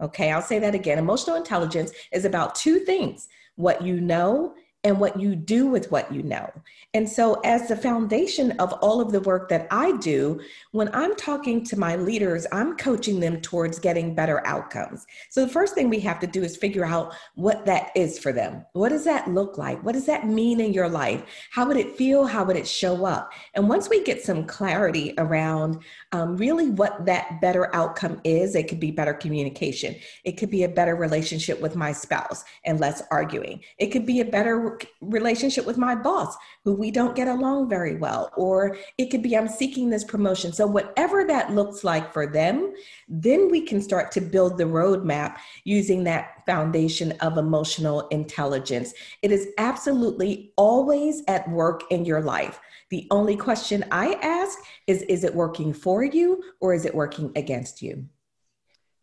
Okay, 0.00 0.30
I'll 0.30 0.42
say 0.42 0.58
that 0.58 0.74
again. 0.74 0.98
Emotional 0.98 1.36
intelligence 1.36 1.92
is 2.12 2.24
about 2.24 2.54
two 2.54 2.78
things 2.80 3.28
what 3.56 3.82
you 3.82 4.00
know 4.00 4.54
and 4.86 5.00
what 5.00 5.20
you 5.20 5.34
do 5.34 5.66
with 5.66 5.90
what 5.90 6.14
you 6.14 6.22
know. 6.22 6.48
And 6.94 7.08
so, 7.08 7.34
as 7.40 7.66
the 7.66 7.76
foundation 7.76 8.52
of 8.52 8.72
all 8.74 9.00
of 9.00 9.10
the 9.10 9.20
work 9.20 9.48
that 9.48 9.66
I 9.70 9.96
do, 9.98 10.40
when 10.70 10.88
I'm 10.94 11.16
talking 11.16 11.64
to 11.64 11.78
my 11.78 11.96
leaders, 11.96 12.46
I'm 12.52 12.76
coaching 12.76 13.18
them 13.18 13.40
towards 13.40 13.80
getting 13.80 14.14
better 14.14 14.46
outcomes. 14.46 15.04
So, 15.28 15.44
the 15.44 15.52
first 15.52 15.74
thing 15.74 15.90
we 15.90 15.98
have 16.00 16.20
to 16.20 16.26
do 16.26 16.44
is 16.44 16.56
figure 16.56 16.86
out 16.86 17.14
what 17.34 17.66
that 17.66 17.90
is 17.96 18.18
for 18.18 18.32
them. 18.32 18.64
What 18.74 18.90
does 18.90 19.04
that 19.04 19.28
look 19.28 19.58
like? 19.58 19.82
What 19.82 19.92
does 19.92 20.06
that 20.06 20.28
mean 20.28 20.60
in 20.60 20.72
your 20.72 20.88
life? 20.88 21.24
How 21.50 21.66
would 21.66 21.76
it 21.76 21.96
feel? 21.96 22.24
How 22.24 22.44
would 22.44 22.56
it 22.56 22.68
show 22.68 23.04
up? 23.04 23.32
And 23.54 23.68
once 23.68 23.90
we 23.90 24.04
get 24.04 24.22
some 24.22 24.46
clarity 24.46 25.12
around 25.18 25.82
um, 26.12 26.36
really 26.36 26.70
what 26.70 27.04
that 27.06 27.40
better 27.40 27.74
outcome 27.74 28.20
is, 28.22 28.54
it 28.54 28.68
could 28.68 28.80
be 28.80 28.92
better 28.92 29.12
communication, 29.12 29.96
it 30.24 30.38
could 30.38 30.50
be 30.50 30.62
a 30.62 30.68
better 30.68 30.94
relationship 30.94 31.60
with 31.60 31.74
my 31.74 31.90
spouse 31.90 32.44
and 32.64 32.78
less 32.78 33.02
arguing, 33.10 33.60
it 33.78 33.88
could 33.88 34.06
be 34.06 34.20
a 34.20 34.24
better 34.24 34.75
relationship 35.00 35.66
with 35.66 35.78
my 35.78 35.94
boss 35.94 36.36
who 36.64 36.74
we 36.74 36.90
don't 36.90 37.14
get 37.14 37.28
along 37.28 37.68
very 37.68 37.96
well, 37.96 38.30
or 38.36 38.76
it 38.98 39.10
could 39.10 39.22
be 39.22 39.36
I'm 39.36 39.48
seeking 39.48 39.90
this 39.90 40.04
promotion. 40.04 40.52
So, 40.52 40.66
whatever 40.66 41.24
that 41.24 41.52
looks 41.52 41.84
like 41.84 42.12
for 42.12 42.26
them, 42.26 42.74
then 43.08 43.50
we 43.50 43.60
can 43.60 43.80
start 43.80 44.10
to 44.12 44.20
build 44.20 44.58
the 44.58 44.64
roadmap 44.64 45.36
using 45.64 46.04
that 46.04 46.44
foundation 46.46 47.12
of 47.20 47.38
emotional 47.38 48.08
intelligence. 48.08 48.94
It 49.22 49.32
is 49.32 49.48
absolutely 49.58 50.52
always 50.56 51.22
at 51.28 51.48
work 51.50 51.82
in 51.90 52.04
your 52.04 52.20
life. 52.20 52.60
The 52.90 53.06
only 53.10 53.36
question 53.36 53.84
I 53.90 54.14
ask 54.22 54.58
is 54.86 55.02
Is 55.02 55.24
it 55.24 55.34
working 55.34 55.72
for 55.72 56.04
you 56.04 56.42
or 56.60 56.74
is 56.74 56.84
it 56.84 56.94
working 56.94 57.32
against 57.36 57.82
you? 57.82 58.06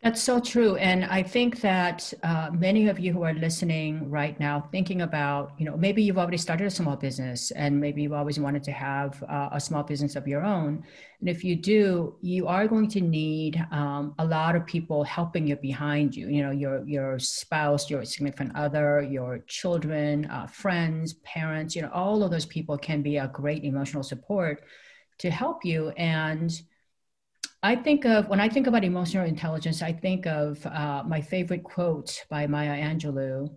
That's 0.04 0.22
so 0.22 0.42
true. 0.42 0.76
And 0.76 1.06
I 1.06 1.24
think 1.24 1.62
that 1.62 2.14
uh, 2.24 2.50
many 2.52 2.90
of 2.90 3.00
you 3.00 3.14
who 3.14 3.24
are 3.24 3.34
listening 3.34 4.10
right 4.10 4.38
now, 4.38 4.68
thinking 4.70 5.02
about, 5.02 5.54
you 5.58 5.64
know, 5.64 5.78
maybe 5.78 6.04
you've 6.04 6.18
already 6.18 6.36
started 6.36 6.68
a 6.68 6.70
small 6.70 6.98
business 6.98 7.52
and 7.52 7.80
maybe 7.80 8.02
you've 8.02 8.12
always 8.12 8.38
wanted 8.38 8.64
to 8.64 8.74
have 8.74 9.24
uh, 9.30 9.48
a 9.54 9.62
small 9.62 9.82
business 9.82 10.18
of 10.18 10.28
your 10.28 10.44
own. 10.44 10.84
And 11.22 11.30
if 11.30 11.42
you 11.42 11.56
do, 11.56 12.18
you 12.22 12.48
are 12.48 12.68
going 12.68 12.90
to 12.90 13.00
need 13.00 13.66
um, 13.72 14.14
a 14.20 14.26
lot 14.26 14.58
of 14.58 14.66
people 14.66 15.06
helping 15.06 15.48
you 15.48 15.56
behind 15.56 16.18
you, 16.18 16.28
you 16.28 16.44
know, 16.44 16.52
your, 16.52 16.86
your 16.86 17.18
spouse, 17.18 17.90
your 17.90 18.04
significant 18.04 18.52
other, 18.58 19.02
your 19.02 19.40
children, 19.48 20.26
uh, 20.26 20.48
friends, 20.48 21.14
parents, 21.24 21.78
you 21.78 21.82
know, 21.82 21.92
all 21.94 22.24
of 22.24 22.30
those 22.30 22.46
people 22.46 22.78
can 22.78 23.02
be 23.02 23.16
a 23.16 23.28
great 23.30 23.64
emotional 23.64 24.04
support 24.04 24.66
to 25.20 25.32
help 25.32 25.64
you. 25.64 25.92
And 25.92 26.62
I 27.64 27.78
think 27.78 28.06
of 28.06 28.28
when 28.28 28.42
I 28.42 28.50
think 28.50 28.68
about 28.68 28.84
emotional 28.84 29.26
intelligence, 29.26 29.82
I 29.82 29.94
think 29.94 30.28
of 30.28 30.64
uh, 30.66 31.04
my 31.08 31.22
favorite 31.22 31.64
quote 31.64 32.26
by 32.30 32.46
Maya 32.46 32.76
Angelou 32.76 33.50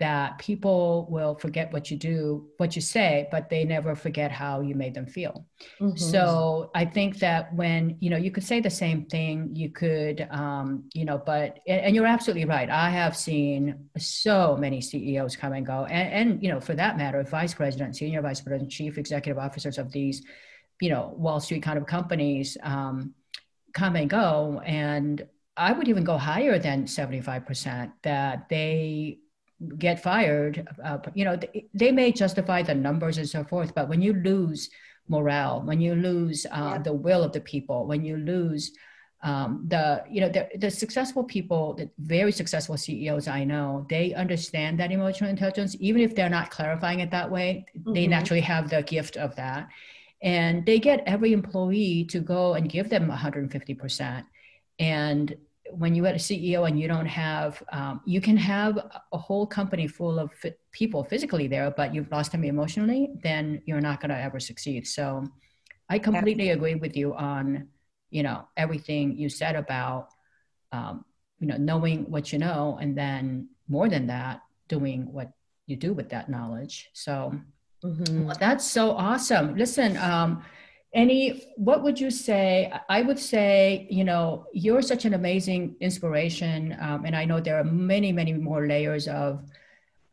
that 0.00 0.38
people 0.38 1.06
will 1.08 1.36
forget 1.36 1.72
what 1.72 1.88
you 1.88 1.96
do, 1.96 2.48
what 2.56 2.74
you 2.74 2.82
say, 2.82 3.28
but 3.30 3.48
they 3.48 3.62
never 3.64 3.94
forget 3.94 4.32
how 4.32 4.60
you 4.60 4.74
made 4.74 4.92
them 4.92 5.06
feel. 5.06 5.46
Mm-hmm. 5.80 5.96
So 5.96 6.72
I 6.74 6.84
think 6.84 7.20
that 7.20 7.54
when, 7.54 7.96
you 8.00 8.10
know, 8.10 8.16
you 8.16 8.32
could 8.32 8.42
say 8.42 8.58
the 8.58 8.70
same 8.70 9.04
thing, 9.04 9.50
you 9.54 9.70
could, 9.70 10.26
um, 10.32 10.88
you 10.94 11.04
know, 11.04 11.22
but, 11.24 11.60
and 11.68 11.94
you're 11.94 12.06
absolutely 12.06 12.44
right. 12.44 12.68
I 12.68 12.90
have 12.90 13.16
seen 13.16 13.88
so 13.96 14.56
many 14.56 14.80
CEOs 14.80 15.36
come 15.36 15.52
and 15.52 15.64
go, 15.64 15.84
and, 15.84 16.30
and 16.30 16.42
you 16.42 16.48
know, 16.50 16.58
for 16.58 16.74
that 16.74 16.96
matter, 16.96 17.22
vice 17.22 17.54
president, 17.54 17.94
senior 17.94 18.20
vice 18.20 18.40
president, 18.40 18.72
chief 18.72 18.98
executive 18.98 19.38
officers 19.38 19.78
of 19.78 19.92
these, 19.92 20.24
you 20.80 20.90
know, 20.90 21.14
Wall 21.16 21.38
Street 21.38 21.62
kind 21.62 21.78
of 21.78 21.86
companies. 21.86 22.56
Um, 22.64 23.14
come 23.74 23.96
and 23.96 24.08
go. 24.08 24.62
And 24.64 25.26
I 25.56 25.72
would 25.72 25.88
even 25.88 26.04
go 26.04 26.16
higher 26.16 26.58
than 26.58 26.84
75% 26.84 27.92
that 28.02 28.48
they 28.48 29.18
get 29.78 30.02
fired. 30.02 30.66
Uh, 30.82 30.98
you 31.14 31.24
know, 31.24 31.36
they, 31.36 31.66
they, 31.74 31.92
may 31.92 32.12
justify 32.12 32.62
the 32.62 32.74
numbers 32.74 33.18
and 33.18 33.28
so 33.28 33.44
forth, 33.44 33.74
but 33.74 33.88
when 33.88 34.02
you 34.02 34.14
lose 34.14 34.70
morale, 35.08 35.62
when 35.62 35.80
you 35.80 35.94
lose 35.94 36.46
uh, 36.46 36.72
yeah. 36.72 36.78
the 36.78 36.92
will 36.92 37.22
of 37.22 37.32
the 37.32 37.40
people, 37.40 37.86
when 37.86 38.04
you 38.04 38.16
lose 38.16 38.72
um, 39.24 39.64
the 39.68 40.04
you 40.08 40.20
know 40.20 40.28
the, 40.28 40.48
the 40.56 40.70
successful 40.70 41.24
people 41.24 41.72
the 41.72 41.88
very 41.98 42.30
successful 42.30 42.76
ceos 42.76 43.26
i 43.26 43.42
know 43.42 43.86
they 43.88 44.12
understand 44.12 44.78
that 44.78 44.92
emotional 44.92 45.30
intelligence 45.30 45.74
even 45.80 46.02
if 46.02 46.14
they're 46.14 46.28
not 46.28 46.50
clarifying 46.50 47.00
it 47.00 47.10
that 47.10 47.30
way 47.30 47.64
mm-hmm. 47.76 47.94
they 47.94 48.06
naturally 48.06 48.42
have 48.42 48.68
the 48.68 48.82
gift 48.82 49.16
of 49.16 49.34
that 49.36 49.68
and 50.24 50.66
they 50.66 50.80
get 50.80 51.04
every 51.06 51.32
employee 51.32 52.04
to 52.06 52.18
go 52.18 52.54
and 52.54 52.68
give 52.68 52.88
them 52.90 53.08
150% 53.08 54.24
and 54.80 55.36
when 55.70 55.94
you're 55.94 56.06
a 56.06 56.14
ceo 56.14 56.66
and 56.66 56.78
you 56.80 56.88
don't 56.88 57.06
have 57.06 57.62
um, 57.72 58.00
you 58.04 58.20
can 58.20 58.36
have 58.36 58.76
a 59.12 59.18
whole 59.18 59.46
company 59.46 59.86
full 59.86 60.18
of 60.18 60.30
people 60.72 61.04
physically 61.04 61.46
there 61.46 61.70
but 61.70 61.94
you've 61.94 62.10
lost 62.10 62.32
them 62.32 62.44
emotionally 62.44 63.10
then 63.22 63.62
you're 63.66 63.80
not 63.80 64.00
going 64.00 64.10
to 64.10 64.18
ever 64.18 64.40
succeed. 64.40 64.86
So 64.86 65.24
i 65.88 65.98
completely 65.98 66.50
agree 66.50 66.74
with 66.74 66.96
you 66.96 67.14
on 67.14 67.68
you 68.10 68.22
know 68.22 68.48
everything 68.56 69.16
you 69.16 69.28
said 69.28 69.54
about 69.56 70.08
um, 70.72 71.04
you 71.40 71.46
know 71.46 71.56
knowing 71.56 72.10
what 72.10 72.32
you 72.32 72.38
know 72.38 72.78
and 72.80 72.96
then 72.96 73.48
more 73.68 73.88
than 73.88 74.06
that 74.06 74.40
doing 74.68 75.12
what 75.12 75.30
you 75.66 75.76
do 75.76 75.92
with 75.92 76.10
that 76.10 76.28
knowledge. 76.28 76.90
So 76.92 77.34
Mm-hmm. 77.84 78.24
Well, 78.24 78.36
that's 78.40 78.68
so 78.68 78.92
awesome. 78.92 79.56
Listen, 79.56 79.96
um, 79.98 80.42
any, 80.94 81.52
what 81.56 81.82
would 81.82 82.00
you 82.00 82.10
say? 82.10 82.72
I 82.88 83.02
would 83.02 83.18
say, 83.18 83.86
you 83.90 84.04
know, 84.04 84.46
you're 84.52 84.80
such 84.80 85.04
an 85.04 85.14
amazing 85.14 85.76
inspiration. 85.80 86.76
Um, 86.80 87.04
and 87.04 87.14
I 87.14 87.24
know 87.24 87.40
there 87.40 87.58
are 87.58 87.64
many, 87.64 88.12
many 88.12 88.32
more 88.32 88.66
layers 88.66 89.08
of 89.08 89.44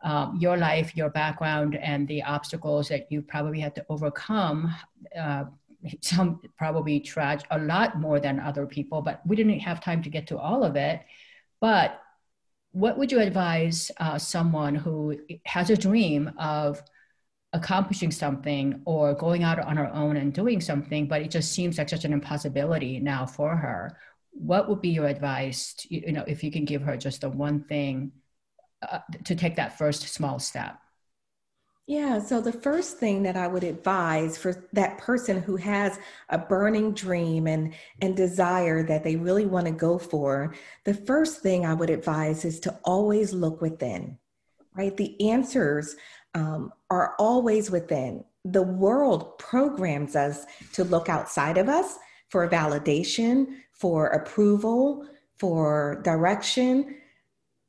um, 0.02 0.38
your 0.40 0.58
life, 0.58 0.98
your 0.98 1.10
background, 1.10 1.76
and 1.76 2.08
the 2.08 2.24
obstacles 2.24 2.90
that 2.90 3.12
you 3.12 3.22
probably 3.22 3.60
had 3.60 3.76
to 3.76 3.86
overcome. 3.90 4.74
Uh, 5.18 5.46
some 6.02 6.42
probably 6.58 7.00
tragic, 7.00 7.48
a 7.52 7.58
lot 7.58 8.00
more 8.00 8.20
than 8.20 8.40
other 8.40 8.66
people, 8.66 9.02
but 9.02 9.22
we 9.26 9.36
didn't 9.36 9.60
have 9.60 9.82
time 9.82 10.04
to 10.04 10.10
get 10.10 10.28
to 10.28 10.38
all 10.38 10.64
of 10.64 10.76
it. 10.76 11.02
But 11.60 12.00
what 12.72 12.98
would 12.98 13.12
you 13.12 13.20
advise 13.20 13.92
uh, 13.98 14.18
someone 14.18 14.76
who 14.76 15.18
has 15.46 15.70
a 15.70 15.78
dream 15.78 16.32
of 16.38 16.82
accomplishing 17.54 18.12
something 18.12 18.82
or 18.86 19.14
going 19.14 19.44
out 19.44 19.60
on 19.60 19.78
her 19.78 19.94
own 19.94 20.18
and 20.18 20.34
doing 20.34 20.62
something, 20.62 21.08
but 21.08 21.22
it 21.22 21.32
just 21.32 21.52
seems 21.52 21.78
like 21.78 21.90
such 21.90 22.06
an 22.06 22.14
impossibility 22.14 23.00
now 23.00 23.26
for 23.26 23.56
her. 23.56 23.98
What 24.32 24.70
would 24.70 24.82
be 24.82 24.90
your 24.90 25.08
advice, 25.08 25.74
to, 25.80 25.94
you 25.94 26.14
know, 26.14 26.24
if 26.28 26.44
you 26.44 26.52
can 26.52 26.64
give 26.64 26.82
her 26.84 26.96
just 26.96 27.22
the 27.22 27.30
one 27.30 27.66
thing 27.66 28.14
uh, 28.90 29.00
to 29.26 29.36
take 29.36 29.58
that 29.58 29.78
first 29.78 30.08
small 30.08 30.40
step? 30.40 30.78
Yeah, 31.88 32.20
so 32.20 32.40
the 32.40 32.54
first 32.54 33.00
thing 33.00 33.24
that 33.24 33.36
I 33.36 33.48
would 33.48 33.66
advise 33.66 34.38
for 34.38 34.70
that 34.72 34.98
person 34.98 35.42
who 35.42 35.58
has 35.58 36.00
a 36.30 36.38
burning 36.38 36.94
dream 36.94 37.48
and, 37.48 37.74
and 38.02 38.16
desire 38.16 38.82
that 38.84 39.04
they 39.04 39.18
really 39.18 39.46
want 39.46 39.66
to 39.66 39.74
go 39.74 39.98
for, 39.98 40.56
the 40.86 40.94
first 40.94 41.42
thing 41.42 41.66
I 41.66 41.74
would 41.74 41.90
advise 41.90 42.46
is 42.46 42.62
to 42.62 42.80
always 42.86 43.34
look 43.34 43.62
within, 43.62 44.18
right? 44.74 44.96
The 44.96 45.30
answers 45.30 45.98
um, 46.34 46.72
are 46.90 47.16
always 47.20 47.72
within. 47.72 48.24
The 48.46 48.64
world 48.64 49.38
programs 49.38 50.16
us 50.16 50.46
to 50.74 50.84
look 50.84 51.10
outside 51.10 51.58
of 51.58 51.70
us 51.70 51.98
for 52.30 52.48
validation, 52.50 53.58
for 53.74 54.08
approval, 54.08 55.06
for 55.38 56.02
direction, 56.04 56.98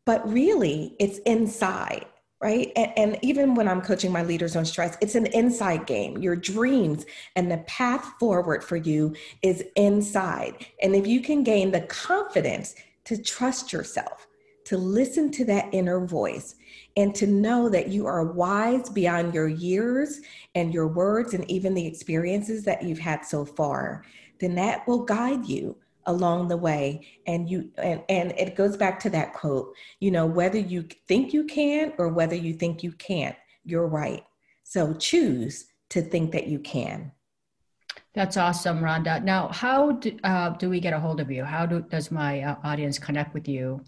but 0.06 0.26
really 0.30 0.94
it's 0.98 1.18
inside 1.18 2.06
right? 2.42 2.72
And, 2.74 2.92
and, 2.96 3.18
even 3.22 3.54
when 3.54 3.68
I'm 3.68 3.80
coaching 3.80 4.10
my 4.10 4.24
leaders 4.24 4.56
on 4.56 4.64
stress, 4.64 4.98
it's 5.00 5.14
an 5.14 5.26
inside 5.26 5.86
game. 5.86 6.18
Your 6.18 6.34
dreams 6.34 7.06
and 7.36 7.48
the 7.48 7.58
path 7.68 8.04
forward 8.18 8.64
for 8.64 8.76
you 8.76 9.14
is 9.42 9.62
inside. 9.76 10.66
And 10.82 10.96
if 10.96 11.06
you 11.06 11.20
can 11.20 11.44
gain 11.44 11.70
the 11.70 11.82
confidence 11.82 12.74
to 13.04 13.22
trust 13.22 13.72
yourself, 13.72 14.26
to 14.64 14.76
listen 14.76 15.30
to 15.32 15.44
that 15.44 15.68
inner 15.72 16.04
voice, 16.04 16.56
and 16.96 17.14
to 17.14 17.26
know 17.26 17.68
that 17.68 17.88
you 17.88 18.06
are 18.06 18.24
wise 18.24 18.88
beyond 18.90 19.34
your 19.34 19.48
years 19.48 20.20
and 20.54 20.74
your 20.74 20.88
words 20.88 21.34
and 21.34 21.50
even 21.50 21.74
the 21.74 21.86
experiences 21.86 22.64
that 22.64 22.82
you've 22.82 22.98
had 22.98 23.24
so 23.24 23.44
far, 23.44 24.04
then 24.40 24.54
that 24.54 24.86
will 24.86 25.04
guide 25.04 25.46
you 25.46 25.76
along 26.06 26.48
the 26.48 26.56
way. 26.56 27.06
And 27.26 27.48
you 27.48 27.70
and, 27.78 28.02
and 28.08 28.32
it 28.32 28.56
goes 28.56 28.76
back 28.76 28.98
to 29.00 29.10
that 29.10 29.32
quote 29.34 29.74
you 30.00 30.10
know 30.10 30.26
whether 30.26 30.58
you 30.58 30.86
think 31.08 31.32
you 31.32 31.44
can 31.44 31.92
or 31.98 32.08
whether 32.08 32.34
you 32.34 32.54
think 32.54 32.82
you 32.82 32.92
can't 32.92 33.36
you're 33.64 33.86
right. 33.86 34.24
So 34.64 34.94
choose 34.94 35.66
to 35.90 36.02
think 36.02 36.32
that 36.32 36.48
you 36.48 36.58
can. 36.58 37.12
That's 38.14 38.36
awesome 38.36 38.80
rhonda. 38.80 39.22
Now 39.22 39.48
how 39.48 39.92
do, 39.92 40.18
uh, 40.24 40.50
do 40.50 40.68
we 40.68 40.80
get 40.80 40.92
a 40.92 41.00
hold 41.00 41.20
of 41.20 41.30
you? 41.30 41.44
How 41.44 41.64
do, 41.64 41.80
does 41.80 42.10
my 42.10 42.42
uh, 42.42 42.56
audience 42.64 42.98
connect 42.98 43.32
with 43.32 43.48
you 43.48 43.82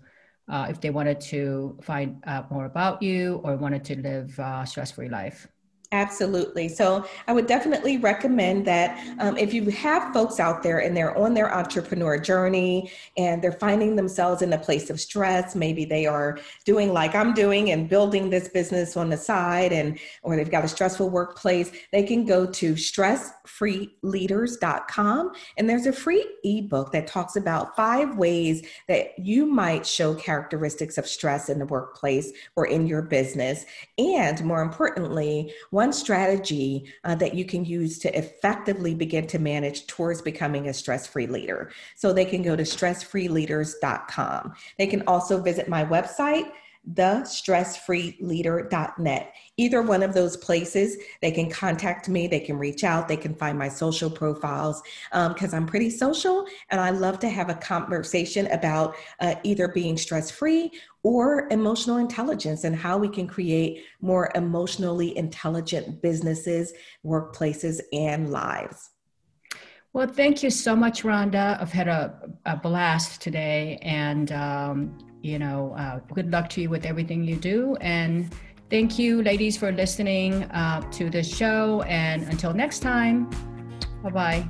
uh, 0.49 0.67
if 0.69 0.81
they 0.81 0.91
wanted 0.91 1.21
to 1.21 1.79
find 1.83 2.23
out 2.27 2.51
more 2.51 2.67
about 2.67 3.03
you 3.03 3.41
or 3.45 3.57
wanted 3.57 3.85
to 3.85 4.01
live 4.01 4.39
a 4.39 4.67
stress-free 4.67 5.09
life? 5.09 5.49
Absolutely. 5.95 6.69
So 6.69 7.07
I 7.29 7.33
would 7.33 7.47
definitely 7.47 7.99
recommend 7.99 8.67
that 8.67 8.99
um, 9.21 9.37
if 9.37 9.55
you 9.55 9.71
have 9.71 10.13
folks 10.13 10.41
out 10.41 10.65
there 10.65 10.81
and 10.81 10.97
they're 10.97 11.17
on 11.17 11.35
their 11.35 11.55
entrepreneur 11.55 12.19
journey 12.19 12.91
and 13.17 13.41
they're 13.41 13.53
finding 13.53 13.95
themselves 13.95 14.43
in 14.43 14.53
a 14.53 14.59
place 14.59 14.91
of 14.91 15.01
stress, 15.01 15.55
maybe 15.55 15.85
they 15.85 16.05
are 16.05 16.41
doing 16.65 16.93
like 16.93 17.15
I'm 17.15 17.33
doing 17.33 17.71
and 17.71 17.89
building 17.89 18.29
this 18.29 18.49
business 18.49 18.97
on 18.97 19.09
the 19.09 19.17
side 19.17 19.73
and 19.73 19.97
or 20.25 20.35
they've 20.35 20.51
got 20.51 20.65
a 20.65 20.69
stressful 20.69 21.11
workplace, 21.11 21.71
they 21.93 22.03
can 22.03 22.25
go 22.25 22.45
to 22.45 22.73
stressfreeleaders.com 22.73 25.33
and 25.59 25.71
there's 25.71 25.87
a 25.87 25.93
free 25.93 26.27
ebook 26.43 26.91
that 26.91 27.07
talks 27.07 27.37
about 27.37 27.77
five 27.77 28.17
ways 28.17 28.67
that 28.89 29.17
you 29.17 29.47
might 29.47 29.87
show 29.87 30.13
characteristics 30.13 30.99
of 30.99 31.07
stress 31.07 31.49
in 31.49 31.61
the 31.61 31.67
workplace 31.67 32.33
or 32.57 32.67
in 32.67 32.89
your 32.89 33.03
business. 33.03 33.65
And 33.97 34.45
more 34.45 34.61
importantly, 34.61 35.55
one 35.71 35.84
one 35.85 35.93
strategy 35.93 36.91
uh, 37.05 37.15
that 37.15 37.35
you 37.35 37.45
can 37.45 37.63
use 37.63 37.99
to 37.99 38.19
effectively 38.19 38.95
begin 38.95 39.27
to 39.27 39.39
manage 39.39 39.87
towards 39.87 40.23
becoming 40.23 40.69
a 40.69 40.73
stress 40.73 41.07
free 41.07 41.27
leader. 41.27 41.71
So 41.95 42.11
they 42.11 42.25
can 42.25 42.43
go 42.43 42.57
to 42.57 42.63
stressfreeleaders.com. 42.63 44.55
They 44.79 44.87
can 44.87 45.03
also 45.07 45.43
visit 45.43 45.69
my 45.69 45.85
website 45.85 46.51
thestressfreeleader.net. 46.93 49.35
Either 49.57 49.83
one 49.83 50.03
of 50.03 50.13
those 50.13 50.37
places, 50.37 50.99
they 51.23 51.31
can 51.31 51.49
contact 51.49 52.09
me, 52.09 52.27
they 52.27 52.41
can 52.41 52.59
reach 52.59 52.83
out, 52.85 53.09
they 53.09 53.17
can 53.17 53.35
find 53.35 53.59
my 53.59 53.69
social 53.69 54.11
profiles 54.11 54.83
because 55.11 55.55
um, 55.55 55.61
I'm 55.61 55.67
pretty 55.67 55.89
social 55.91 56.47
and 56.71 56.81
I 56.81 56.91
love 56.91 57.19
to 57.21 57.29
have 57.29 57.49
a 57.49 57.55
conversation 57.55 58.49
about 58.49 58.97
uh, 59.21 59.37
either 59.45 59.69
being 59.69 59.97
stress 59.97 60.31
free 60.31 60.73
or 61.03 61.49
emotional 61.51 61.97
intelligence 61.99 62.65
and 62.65 62.77
how 62.77 62.99
we 62.99 63.09
can 63.09 63.27
create 63.27 63.85
more 64.01 64.31
emotionally 64.35 65.17
intelligent 65.17 66.03
businesses, 66.03 66.75
workplaces, 67.05 67.81
and 67.93 68.31
lives. 68.31 68.91
Well, 69.93 70.09
thank 70.09 70.43
you 70.43 70.51
so 70.51 70.75
much, 70.75 71.05
Rhonda. 71.05 71.61
I've 71.61 71.71
had 71.71 71.87
a, 71.87 72.33
a 72.47 72.57
blast 72.57 73.21
today, 73.21 73.79
and 73.81 74.33
um, 74.33 75.14
you 75.25 75.39
know, 75.39 75.75
uh, 75.77 76.01
good 76.13 76.31
luck 76.31 76.51
to 76.51 76.61
you 76.61 76.69
with 76.69 76.85
everything 76.85 77.25
you 77.25 77.37
do. 77.37 77.77
And 77.81 78.31
thank 78.69 78.99
you, 78.99 79.23
ladies, 79.23 79.57
for 79.57 79.73
listening 79.73 80.45
uh, 80.45 80.83
to 80.93 81.09
this 81.09 81.35
show. 81.35 81.83
And 81.83 82.25
until 82.25 82.53
next 82.53 82.81
time, 82.81 83.31
bye 84.03 84.11
bye. 84.11 84.49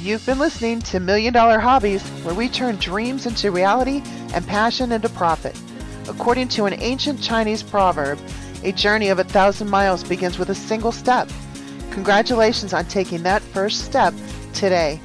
You've 0.00 0.26
been 0.26 0.40
listening 0.40 0.80
to 0.80 0.98
Million 0.98 1.32
Dollar 1.32 1.60
Hobbies, 1.60 2.02
where 2.24 2.34
we 2.34 2.48
turn 2.48 2.74
dreams 2.76 3.24
into 3.24 3.52
reality 3.52 4.02
and 4.34 4.44
passion 4.44 4.90
into 4.90 5.08
profit. 5.08 5.56
According 6.08 6.48
to 6.48 6.64
an 6.64 6.74
ancient 6.80 7.22
Chinese 7.22 7.62
proverb, 7.62 8.18
a 8.64 8.72
journey 8.72 9.10
of 9.10 9.20
a 9.20 9.24
thousand 9.24 9.70
miles 9.70 10.02
begins 10.02 10.40
with 10.40 10.50
a 10.50 10.56
single 10.56 10.90
step. 10.90 11.28
Congratulations 11.92 12.72
on 12.72 12.84
taking 12.86 13.22
that 13.22 13.42
first 13.42 13.84
step 13.84 14.12
today. 14.52 15.00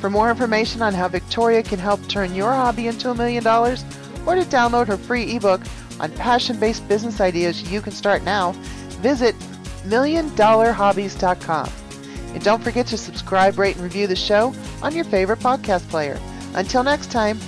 For 0.00 0.08
more 0.08 0.30
information 0.30 0.82
on 0.82 0.94
how 0.94 1.08
Victoria 1.08 1.62
can 1.62 1.78
help 1.78 2.06
turn 2.08 2.34
your 2.34 2.52
hobby 2.52 2.86
into 2.86 3.10
a 3.10 3.14
million 3.14 3.42
dollars, 3.42 3.84
or 4.26 4.34
to 4.34 4.42
download 4.42 4.86
her 4.86 4.96
free 4.96 5.36
ebook 5.36 5.60
on 6.00 6.12
passion 6.12 6.58
based 6.60 6.86
business 6.88 7.20
ideas 7.20 7.70
you 7.70 7.80
can 7.80 7.92
start 7.92 8.22
now, 8.22 8.52
visit 9.02 9.34
milliondollarhobbies.com. 9.84 11.70
And 12.34 12.44
don't 12.44 12.62
forget 12.62 12.86
to 12.88 12.98
subscribe, 12.98 13.58
rate, 13.58 13.76
and 13.76 13.84
review 13.84 14.06
the 14.06 14.14
show 14.16 14.54
on 14.82 14.94
your 14.94 15.04
favorite 15.04 15.40
podcast 15.40 15.88
player. 15.88 16.20
Until 16.54 16.82
next 16.84 17.10
time, 17.10 17.38